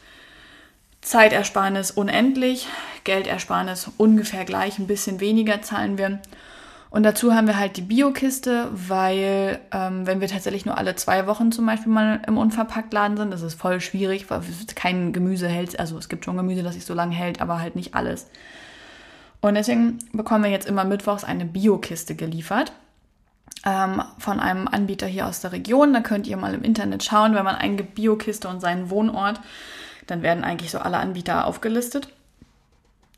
Zeitersparnis 1.03 1.91
unendlich, 1.91 2.67
Geldersparnis 3.05 3.91
ungefähr 3.99 4.47
gleich, 4.47 4.79
ein 4.79 4.87
bisschen 4.87 5.21
weniger 5.21 5.61
zahlen 5.61 5.99
wir. 5.99 6.19
Und 6.91 7.05
dazu 7.05 7.33
haben 7.33 7.47
wir 7.47 7.57
halt 7.57 7.77
die 7.77 7.83
Biokiste, 7.83 8.69
weil 8.73 9.61
ähm, 9.71 10.07
wenn 10.09 10.21
wir 10.21 10.27
tatsächlich 10.27 10.67
nur 10.67 10.77
alle 10.77 10.97
zwei 10.97 11.29
Wochen 11.29 11.53
zum 11.53 11.65
Beispiel 11.65 11.93
mal 11.93 12.21
im 12.27 12.37
Unverpacktladen 12.37 13.17
sind, 13.17 13.31
das 13.33 13.43
ist 13.43 13.55
voll 13.55 13.81
schwierig, 13.81 14.29
weil 14.29 14.41
kein 14.75 15.13
Gemüse 15.13 15.47
hält, 15.47 15.79
also 15.79 15.97
es 15.99 16.09
gibt 16.09 16.25
schon 16.25 16.37
Gemüse, 16.37 16.65
das 16.65 16.75
sich 16.75 16.85
so 16.85 16.93
lange 16.93 17.15
hält, 17.15 17.41
aber 17.41 17.61
halt 17.61 17.77
nicht 17.77 17.95
alles. 17.95 18.27
Und 19.41 19.55
deswegen 19.55 20.01
bekommen 20.13 20.43
wir 20.43 20.51
jetzt 20.51 20.69
immer 20.69 20.85
mittwochs 20.85 21.23
eine 21.23 21.45
Biokiste 21.45 22.17
geliefert 22.17 22.73
ähm, 23.65 24.03
von 24.19 24.41
einem 24.41 24.67
Anbieter 24.67 25.07
hier 25.07 25.29
aus 25.29 25.41
der 25.41 25.53
Region. 25.53 25.93
Da 25.93 26.01
könnt 26.01 26.27
ihr 26.27 26.37
mal 26.37 26.55
im 26.55 26.63
Internet 26.63 27.05
schauen, 27.05 27.37
wenn 27.37 27.45
man 27.45 27.55
eingibt 27.55 27.95
Biokiste 27.95 28.49
und 28.49 28.61
seinen 28.61 28.91
Wohnort, 28.91 29.41
dann 30.09 30.23
werden 30.23 30.43
eigentlich 30.43 30.73
so 30.73 30.81
alle 30.81 30.99
Anbieter 30.99 31.47
aufgelistet. 31.47 32.09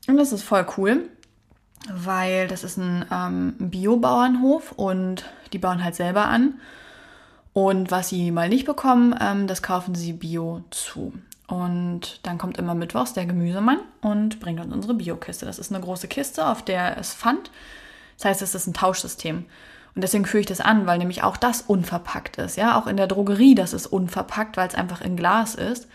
Und 0.06 0.18
das 0.18 0.30
ist 0.30 0.42
voll 0.42 0.66
cool 0.76 1.08
weil 1.90 2.49
das 2.49 2.64
ist 2.64 2.77
ein 2.77 3.05
ähm, 3.11 3.55
Biobauernhof 3.59 4.73
und 4.73 5.25
die 5.53 5.59
bauen 5.59 5.83
halt 5.83 5.95
selber 5.95 6.27
an. 6.27 6.55
Und 7.53 7.90
was 7.90 8.09
sie 8.09 8.31
mal 8.31 8.49
nicht 8.49 8.64
bekommen, 8.64 9.14
ähm, 9.21 9.47
das 9.47 9.62
kaufen 9.62 9.95
sie 9.95 10.12
bio 10.12 10.64
zu. 10.71 11.12
Und 11.49 12.21
dann 12.23 12.38
kommt 12.38 12.57
immer 12.57 12.75
mittwochs 12.75 13.12
der 13.12 13.27
Gemüsemann 13.27 13.81
und 14.01 14.40
bringt 14.40 14.61
uns 14.61 14.73
unsere 14.73 14.95
Biokiste. 14.95 15.45
Das 15.45 15.59
ist 15.59 15.71
eine 15.71 15.85
große 15.85 16.09
Kiste, 16.09 16.47
auf 16.47 16.62
der 16.62 16.97
es 16.97 17.12
Pfand. 17.12 17.51
Das 18.16 18.25
heißt, 18.25 18.42
es 18.42 18.55
ist 18.55 18.68
ein 18.68 18.75
Tauschsystem. 18.75 19.45
Und 19.95 20.03
deswegen 20.03 20.25
führe 20.25 20.40
ich 20.40 20.47
das 20.47 20.61
an, 20.61 20.87
weil 20.87 20.97
nämlich 20.97 21.23
auch 21.23 21.37
das 21.37 21.61
unverpackt 21.61 22.38
ist. 22.38 22.57
Ja, 22.57 22.79
auch 22.79 22.87
in 22.87 22.97
der 22.97 23.07
Drogerie, 23.07 23.55
das 23.55 23.75
ist 23.75 23.87
unverpackt, 23.87 24.57
weil 24.57 24.68
es 24.68 24.75
einfach 24.75 25.03
in 25.03 25.16
Glas 25.16 25.55
ist. 25.55 25.88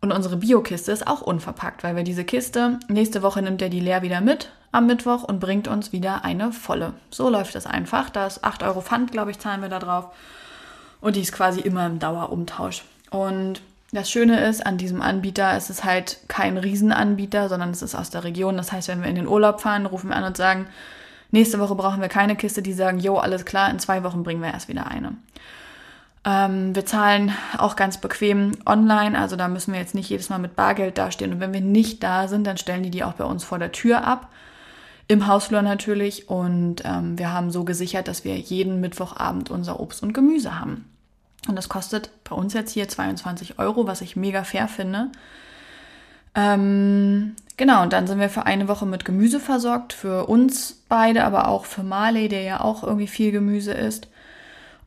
Und 0.00 0.12
unsere 0.12 0.36
Biokiste 0.36 0.92
ist 0.92 1.06
auch 1.06 1.22
unverpackt, 1.22 1.82
weil 1.82 1.96
wir 1.96 2.04
diese 2.04 2.24
Kiste, 2.24 2.78
nächste 2.88 3.22
Woche 3.22 3.42
nimmt 3.42 3.60
er 3.62 3.68
die 3.68 3.80
leer 3.80 4.02
wieder 4.02 4.20
mit 4.20 4.50
am 4.70 4.86
Mittwoch 4.86 5.24
und 5.24 5.40
bringt 5.40 5.66
uns 5.66 5.92
wieder 5.92 6.24
eine 6.24 6.52
volle. 6.52 6.92
So 7.10 7.28
läuft 7.30 7.54
es 7.54 7.66
einfach. 7.66 8.10
Da 8.10 8.26
ist 8.26 8.44
8 8.44 8.62
Euro 8.62 8.80
Pfand, 8.80 9.10
glaube 9.10 9.30
ich, 9.30 9.38
zahlen 9.38 9.62
wir 9.62 9.68
da 9.68 9.78
drauf. 9.78 10.06
Und 11.00 11.16
die 11.16 11.22
ist 11.22 11.32
quasi 11.32 11.60
immer 11.60 11.86
im 11.86 11.98
Dauerumtausch. 11.98 12.84
Und 13.10 13.60
das 13.92 14.10
Schöne 14.10 14.44
ist 14.46 14.64
an 14.66 14.76
diesem 14.76 15.00
Anbieter, 15.00 15.56
es 15.56 15.70
ist 15.70 15.84
halt 15.84 16.18
kein 16.28 16.58
Riesenanbieter, 16.58 17.48
sondern 17.48 17.70
es 17.70 17.80
ist 17.80 17.94
aus 17.94 18.10
der 18.10 18.24
Region. 18.24 18.56
Das 18.56 18.70
heißt, 18.70 18.88
wenn 18.88 19.02
wir 19.02 19.08
in 19.08 19.14
den 19.14 19.28
Urlaub 19.28 19.60
fahren, 19.60 19.86
rufen 19.86 20.10
wir 20.10 20.16
an 20.16 20.24
und 20.24 20.36
sagen, 20.36 20.66
nächste 21.30 21.58
Woche 21.58 21.74
brauchen 21.74 22.02
wir 22.02 22.08
keine 22.08 22.36
Kiste, 22.36 22.60
die 22.60 22.74
sagen, 22.74 22.98
jo, 22.98 23.16
alles 23.16 23.46
klar, 23.46 23.70
in 23.70 23.78
zwei 23.78 24.04
Wochen 24.04 24.22
bringen 24.22 24.42
wir 24.42 24.52
erst 24.52 24.68
wieder 24.68 24.86
eine. 24.88 25.12
Ähm, 26.28 26.74
wir 26.74 26.84
zahlen 26.84 27.32
auch 27.56 27.74
ganz 27.74 27.96
bequem 27.96 28.52
online, 28.66 29.18
also 29.18 29.34
da 29.34 29.48
müssen 29.48 29.72
wir 29.72 29.80
jetzt 29.80 29.94
nicht 29.94 30.10
jedes 30.10 30.28
Mal 30.28 30.38
mit 30.38 30.56
Bargeld 30.56 30.98
dastehen. 30.98 31.32
Und 31.32 31.40
wenn 31.40 31.54
wir 31.54 31.62
nicht 31.62 32.02
da 32.02 32.28
sind, 32.28 32.46
dann 32.46 32.58
stellen 32.58 32.82
die 32.82 32.90
die 32.90 33.02
auch 33.02 33.14
bei 33.14 33.24
uns 33.24 33.44
vor 33.44 33.58
der 33.58 33.72
Tür 33.72 34.04
ab. 34.06 34.28
Im 35.06 35.26
Hausflur 35.26 35.62
natürlich. 35.62 36.28
Und 36.28 36.82
ähm, 36.84 37.18
wir 37.18 37.32
haben 37.32 37.50
so 37.50 37.64
gesichert, 37.64 38.08
dass 38.08 38.26
wir 38.26 38.36
jeden 38.36 38.78
Mittwochabend 38.78 39.50
unser 39.50 39.80
Obst 39.80 40.02
und 40.02 40.12
Gemüse 40.12 40.60
haben. 40.60 40.84
Und 41.48 41.56
das 41.56 41.70
kostet 41.70 42.10
bei 42.24 42.36
uns 42.36 42.52
jetzt 42.52 42.72
hier 42.72 42.86
22 42.86 43.58
Euro, 43.58 43.86
was 43.86 44.02
ich 44.02 44.14
mega 44.14 44.44
fair 44.44 44.68
finde. 44.68 45.10
Ähm, 46.34 47.36
genau, 47.56 47.82
und 47.82 47.94
dann 47.94 48.06
sind 48.06 48.20
wir 48.20 48.28
für 48.28 48.44
eine 48.44 48.68
Woche 48.68 48.84
mit 48.84 49.06
Gemüse 49.06 49.40
versorgt. 49.40 49.94
Für 49.94 50.26
uns 50.26 50.82
beide, 50.90 51.24
aber 51.24 51.48
auch 51.48 51.64
für 51.64 51.82
Marley, 51.82 52.28
der 52.28 52.42
ja 52.42 52.60
auch 52.60 52.84
irgendwie 52.84 53.06
viel 53.06 53.32
Gemüse 53.32 53.72
isst. 53.72 54.08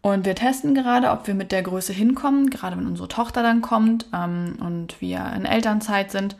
Und 0.01 0.25
wir 0.25 0.35
testen 0.35 0.73
gerade, 0.73 1.11
ob 1.11 1.27
wir 1.27 1.35
mit 1.35 1.51
der 1.51 1.61
Größe 1.61 1.93
hinkommen, 1.93 2.49
gerade 2.49 2.75
wenn 2.77 2.87
unsere 2.87 3.07
Tochter 3.07 3.43
dann 3.43 3.61
kommt 3.61 4.07
ähm, 4.13 4.57
und 4.59 4.99
wir 4.99 5.31
in 5.35 5.45
Elternzeit 5.45 6.11
sind, 6.11 6.35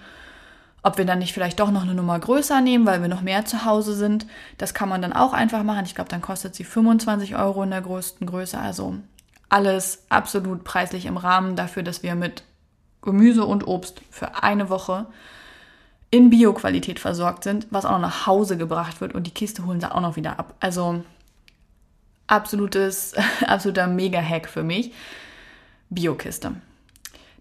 ob 0.84 0.98
wir 0.98 1.06
dann 1.06 1.20
nicht 1.20 1.34
vielleicht 1.34 1.60
doch 1.60 1.70
noch 1.70 1.84
eine 1.84 1.94
Nummer 1.94 2.20
größer 2.20 2.60
nehmen, 2.60 2.88
weil 2.88 3.02
wir 3.02 3.08
noch 3.08 3.22
mehr 3.22 3.46
zu 3.46 3.66
Hause 3.66 3.94
sind. 3.94 4.26
Das 4.58 4.74
kann 4.74 4.90
man 4.90 5.02
dann 5.02 5.14
auch 5.14 5.34
einfach 5.34 5.62
machen. 5.62 5.86
Ich 5.86 5.94
glaube, 5.94 6.10
dann 6.10 6.22
kostet 6.24 6.56
sie 6.56 6.64
25 6.64 7.36
Euro 7.36 7.62
in 7.62 7.70
der 7.70 7.82
größten 7.82 8.26
Größe. 8.26 8.58
Also 8.58 8.96
alles 9.50 10.06
absolut 10.10 10.64
preislich 10.64 11.06
im 11.06 11.18
Rahmen 11.18 11.56
dafür, 11.56 11.84
dass 11.84 12.02
wir 12.02 12.16
mit 12.16 12.44
Gemüse 13.04 13.46
und 13.46 13.68
Obst 13.68 14.02
für 14.10 14.44
eine 14.44 14.70
Woche 14.70 15.06
in 16.10 16.30
Bioqualität 16.30 17.00
versorgt 17.00 17.44
sind, 17.44 17.68
was 17.70 17.86
auch 17.86 17.92
noch 17.92 18.00
nach 18.00 18.28
Hause 18.28 18.58
gebracht 18.58 19.02
wird 19.02 19.14
und 19.14 19.28
die 19.28 19.34
Kiste 19.34 19.66
holen 19.66 19.80
sie 19.80 19.94
auch 19.94 20.02
noch 20.02 20.16
wieder 20.16 20.40
ab. 20.40 20.56
Also 20.60 21.04
absolutes, 22.32 23.14
absoluter 23.46 23.88
Mega-Hack 23.88 24.48
für 24.48 24.64
mich. 24.64 24.94
Biokiste. 25.90 26.54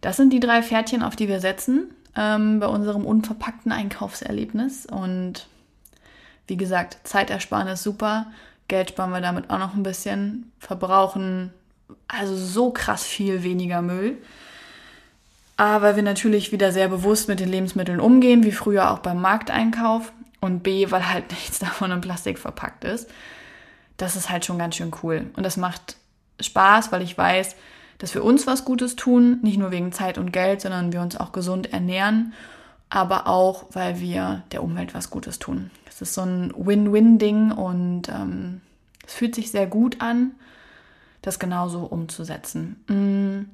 Das 0.01 0.17
sind 0.17 0.33
die 0.33 0.41
drei 0.41 0.63
Pferdchen, 0.63 1.03
auf 1.03 1.17
die 1.17 1.29
wir 1.29 1.41
setzen 1.41 1.95
ähm, 2.17 2.59
bei 2.59 2.67
unserem 2.67 3.07
unverpackten 3.07 3.71
Einkaufserlebnis. 3.71 4.87
Und 4.87 5.47
wie 6.47 6.57
gesagt, 6.57 6.99
Zeitersparnis 7.05 7.83
super. 7.83 8.27
Geld 8.69 8.91
sparen 8.91 9.13
wir 9.13 9.21
damit 9.21 9.51
auch 9.51 9.59
noch 9.59 9.75
ein 9.75 9.83
bisschen. 9.83 10.53
Verbrauchen 10.59 11.53
also 12.09 12.37
so 12.37 12.71
krass 12.71 13.05
viel 13.05 13.43
weniger 13.43 13.83
Müll. 13.83 14.19
Aber 15.57 15.95
wir 15.95 16.03
natürlich 16.03 16.53
wieder 16.53 16.73
sehr 16.73 16.89
bewusst 16.89 17.29
mit 17.29 17.39
den 17.39 17.51
Lebensmitteln 17.51 18.01
umgehen, 18.01 18.45
wie 18.45 18.53
früher 18.53 18.91
auch 18.91 19.01
beim 19.01 19.21
Markteinkauf. 19.21 20.13
Und 20.41 20.63
B, 20.63 20.91
weil 20.91 21.09
halt 21.13 21.31
nichts 21.31 21.61
davon 21.61 21.93
in 21.93 22.01
Plastik 22.01 22.39
verpackt 22.39 22.83
ist 22.83 23.09
das 24.01 24.17
ist 24.17 24.31
halt 24.31 24.45
schon 24.47 24.59
ganz 24.59 24.77
schön 24.77 24.93
cool. 25.03 25.31
Und 25.37 25.45
das 25.45 25.57
macht 25.57 25.97
Spaß, 26.41 26.91
weil 26.91 27.03
ich 27.03 27.17
weiß, 27.17 27.55
dass 27.99 28.15
wir 28.15 28.25
uns 28.25 28.47
was 28.47 28.65
Gutes 28.65 28.97
tun, 28.97 29.41
nicht 29.43 29.59
nur 29.59 29.71
wegen 29.71 29.93
Zeit 29.93 30.17
und 30.17 30.33
Geld, 30.33 30.63
sondern 30.63 30.93
wir 30.93 31.03
uns 31.03 31.19
auch 31.19 31.33
gesund 31.33 31.73
ernähren, 31.73 32.33
aber 32.89 33.27
auch, 33.27 33.67
weil 33.73 34.01
wir 34.01 34.43
der 34.53 34.63
Umwelt 34.63 34.95
was 34.95 35.11
Gutes 35.11 35.39
tun. 35.39 35.71
Das 35.85 36.01
ist 36.01 36.15
so 36.15 36.23
ein 36.23 36.53
Win-Win-Ding 36.57 37.53
und 37.53 38.09
ähm, 38.09 38.63
es 39.07 39.13
fühlt 39.13 39.35
sich 39.35 39.51
sehr 39.51 39.67
gut 39.67 40.01
an, 40.01 40.33
das 41.21 41.39
genauso 41.39 41.81
umzusetzen. 41.81 42.83
Mm, 42.89 43.51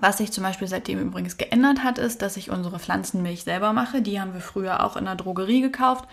was 0.00 0.18
sich 0.18 0.30
zum 0.30 0.44
Beispiel 0.44 0.68
seitdem 0.68 1.00
übrigens 1.00 1.36
geändert 1.36 1.82
hat, 1.82 1.98
ist, 1.98 2.22
dass 2.22 2.36
ich 2.36 2.50
unsere 2.50 2.78
Pflanzenmilch 2.78 3.42
selber 3.42 3.72
mache. 3.72 4.02
Die 4.02 4.20
haben 4.20 4.34
wir 4.34 4.40
früher 4.40 4.84
auch 4.84 4.96
in 4.96 5.04
der 5.04 5.16
Drogerie 5.16 5.60
gekauft. 5.60 6.08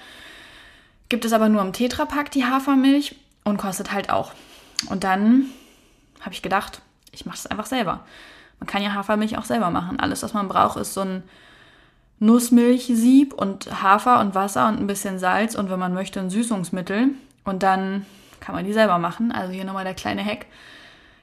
Gibt 1.10 1.26
es 1.26 1.34
aber 1.34 1.48
nur 1.48 1.62
im 1.62 1.74
Tetrapack 1.74 2.32
die 2.32 2.46
Hafermilch 2.46 3.16
und 3.44 3.58
kostet 3.58 3.92
halt 3.92 4.10
auch. 4.10 4.32
Und 4.90 5.04
dann 5.04 5.46
habe 6.22 6.34
ich 6.34 6.42
gedacht, 6.42 6.82
ich 7.12 7.26
mache 7.26 7.38
es 7.38 7.48
einfach 7.48 7.66
selber. 7.66 8.02
Man 8.60 8.68
kann 8.68 8.84
ja 8.84 8.94
Hafermilch 8.94 9.38
auch 9.38 9.46
selber 9.46 9.70
machen. 9.70 10.00
Alles, 10.00 10.24
was 10.24 10.34
man 10.34 10.48
braucht, 10.48 10.78
ist 10.78 10.94
so 10.94 11.02
ein 11.02 11.24
Nussmilchsieb 12.20 13.34
und 13.34 13.82
Hafer 13.82 14.20
und 14.20 14.36
Wasser 14.36 14.68
und 14.68 14.80
ein 14.80 14.88
bisschen 14.88 15.18
Salz 15.18 15.56
und 15.56 15.70
wenn 15.70 15.80
man 15.80 15.94
möchte 15.94 16.20
ein 16.20 16.30
Süßungsmittel. 16.30 17.10
Und 17.44 17.64
dann 17.64 18.06
kann 18.40 18.54
man 18.54 18.66
die 18.66 18.74
selber 18.74 19.00
machen. 19.00 19.32
Also 19.32 19.52
hier 19.52 19.66
nochmal 19.66 19.84
der 19.84 19.96
kleine 19.96 20.24
Hack. 20.24 20.46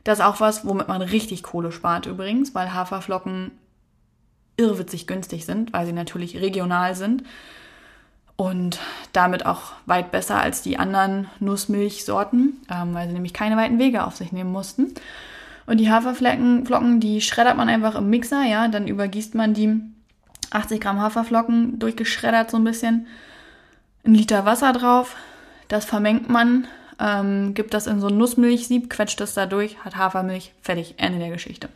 Das 0.02 0.18
ist 0.18 0.24
auch 0.24 0.40
was, 0.40 0.66
womit 0.66 0.88
man 0.88 1.02
richtig 1.02 1.42
Kohle 1.42 1.70
spart 1.70 2.06
übrigens, 2.06 2.54
weil 2.54 2.72
Haferflocken 2.72 3.52
irrwitzig 4.56 5.06
günstig 5.06 5.46
sind, 5.46 5.72
weil 5.72 5.86
sie 5.86 5.92
natürlich 5.92 6.40
regional 6.40 6.96
sind 6.96 7.22
und 8.38 8.78
damit 9.12 9.44
auch 9.44 9.72
weit 9.86 10.12
besser 10.12 10.40
als 10.40 10.62
die 10.62 10.78
anderen 10.78 11.28
Nussmilchsorten, 11.40 12.56
ähm, 12.70 12.94
weil 12.94 13.08
sie 13.08 13.12
nämlich 13.12 13.34
keine 13.34 13.56
weiten 13.56 13.80
Wege 13.80 14.04
auf 14.04 14.14
sich 14.14 14.30
nehmen 14.30 14.52
mussten. 14.52 14.94
Und 15.66 15.78
die 15.78 15.90
Haferflocken, 15.90 16.64
Flocken, 16.64 17.00
die 17.00 17.20
schreddert 17.20 17.56
man 17.56 17.68
einfach 17.68 17.96
im 17.96 18.08
Mixer, 18.08 18.44
ja, 18.44 18.68
dann 18.68 18.86
übergießt 18.86 19.34
man 19.34 19.54
die 19.54 19.80
80 20.52 20.80
Gramm 20.80 21.00
Haferflocken 21.00 21.80
durchgeschreddert 21.80 22.48
so 22.50 22.58
ein 22.58 22.64
bisschen, 22.64 23.08
ein 24.06 24.14
Liter 24.14 24.44
Wasser 24.44 24.72
drauf, 24.72 25.16
das 25.66 25.84
vermengt 25.84 26.28
man, 26.28 26.68
ähm, 27.00 27.54
gibt 27.54 27.74
das 27.74 27.88
in 27.88 28.00
so 28.00 28.06
ein 28.06 28.16
Nussmilchsieb, 28.16 28.88
quetscht 28.88 29.20
das 29.20 29.34
da 29.34 29.46
durch, 29.46 29.84
hat 29.84 29.96
Hafermilch, 29.96 30.52
fertig, 30.62 30.94
Ende 30.96 31.18
der 31.18 31.30
Geschichte. 31.30 31.68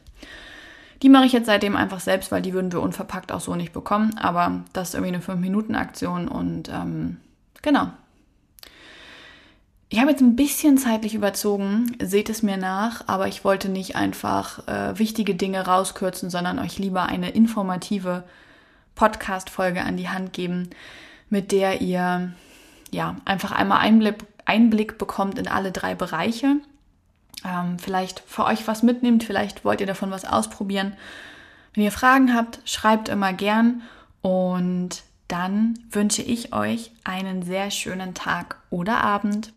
Die 1.02 1.08
mache 1.08 1.26
ich 1.26 1.32
jetzt 1.32 1.46
seitdem 1.46 1.76
einfach 1.76 1.98
selbst, 1.98 2.30
weil 2.30 2.42
die 2.42 2.52
würden 2.52 2.72
wir 2.72 2.80
unverpackt 2.80 3.32
auch 3.32 3.40
so 3.40 3.56
nicht 3.56 3.72
bekommen. 3.72 4.16
Aber 4.18 4.62
das 4.72 4.88
ist 4.88 4.94
irgendwie 4.94 5.14
eine 5.14 5.22
5-Minuten-Aktion 5.22 6.28
und 6.28 6.68
ähm, 6.68 7.16
genau. 7.60 7.88
Ich 9.88 10.00
habe 10.00 10.10
jetzt 10.10 10.22
ein 10.22 10.36
bisschen 10.36 10.78
zeitlich 10.78 11.14
überzogen, 11.14 11.94
seht 12.00 12.30
es 12.30 12.42
mir 12.42 12.56
nach, 12.56 13.08
aber 13.08 13.28
ich 13.28 13.44
wollte 13.44 13.68
nicht 13.68 13.94
einfach 13.94 14.66
äh, 14.66 14.98
wichtige 14.98 15.34
Dinge 15.34 15.66
rauskürzen, 15.66 16.30
sondern 16.30 16.58
euch 16.58 16.78
lieber 16.78 17.02
eine 17.02 17.30
informative 17.30 18.24
Podcast-Folge 18.94 19.82
an 19.82 19.98
die 19.98 20.08
Hand 20.08 20.32
geben, 20.32 20.70
mit 21.28 21.52
der 21.52 21.82
ihr 21.82 22.32
ja 22.90 23.16
einfach 23.26 23.52
einmal 23.52 23.80
Einblick, 23.80 24.24
Einblick 24.46 24.96
bekommt 24.96 25.38
in 25.38 25.48
alle 25.48 25.72
drei 25.72 25.94
Bereiche 25.94 26.56
ähm, 27.44 27.78
vielleicht 27.78 28.20
für 28.20 28.44
euch 28.44 28.66
was 28.66 28.82
mitnimmt, 28.82 29.24
vielleicht 29.24 29.64
wollt 29.64 29.80
ihr 29.80 29.86
davon 29.86 30.10
was 30.10 30.24
ausprobieren. 30.24 30.96
Wenn 31.74 31.84
ihr 31.84 31.92
Fragen 31.92 32.34
habt, 32.34 32.60
schreibt 32.64 33.08
immer 33.08 33.32
gern 33.32 33.82
und 34.20 35.02
dann 35.28 35.78
wünsche 35.90 36.22
ich 36.22 36.52
euch 36.52 36.92
einen 37.04 37.42
sehr 37.42 37.70
schönen 37.70 38.14
Tag 38.14 38.58
oder 38.70 39.02
Abend. 39.02 39.52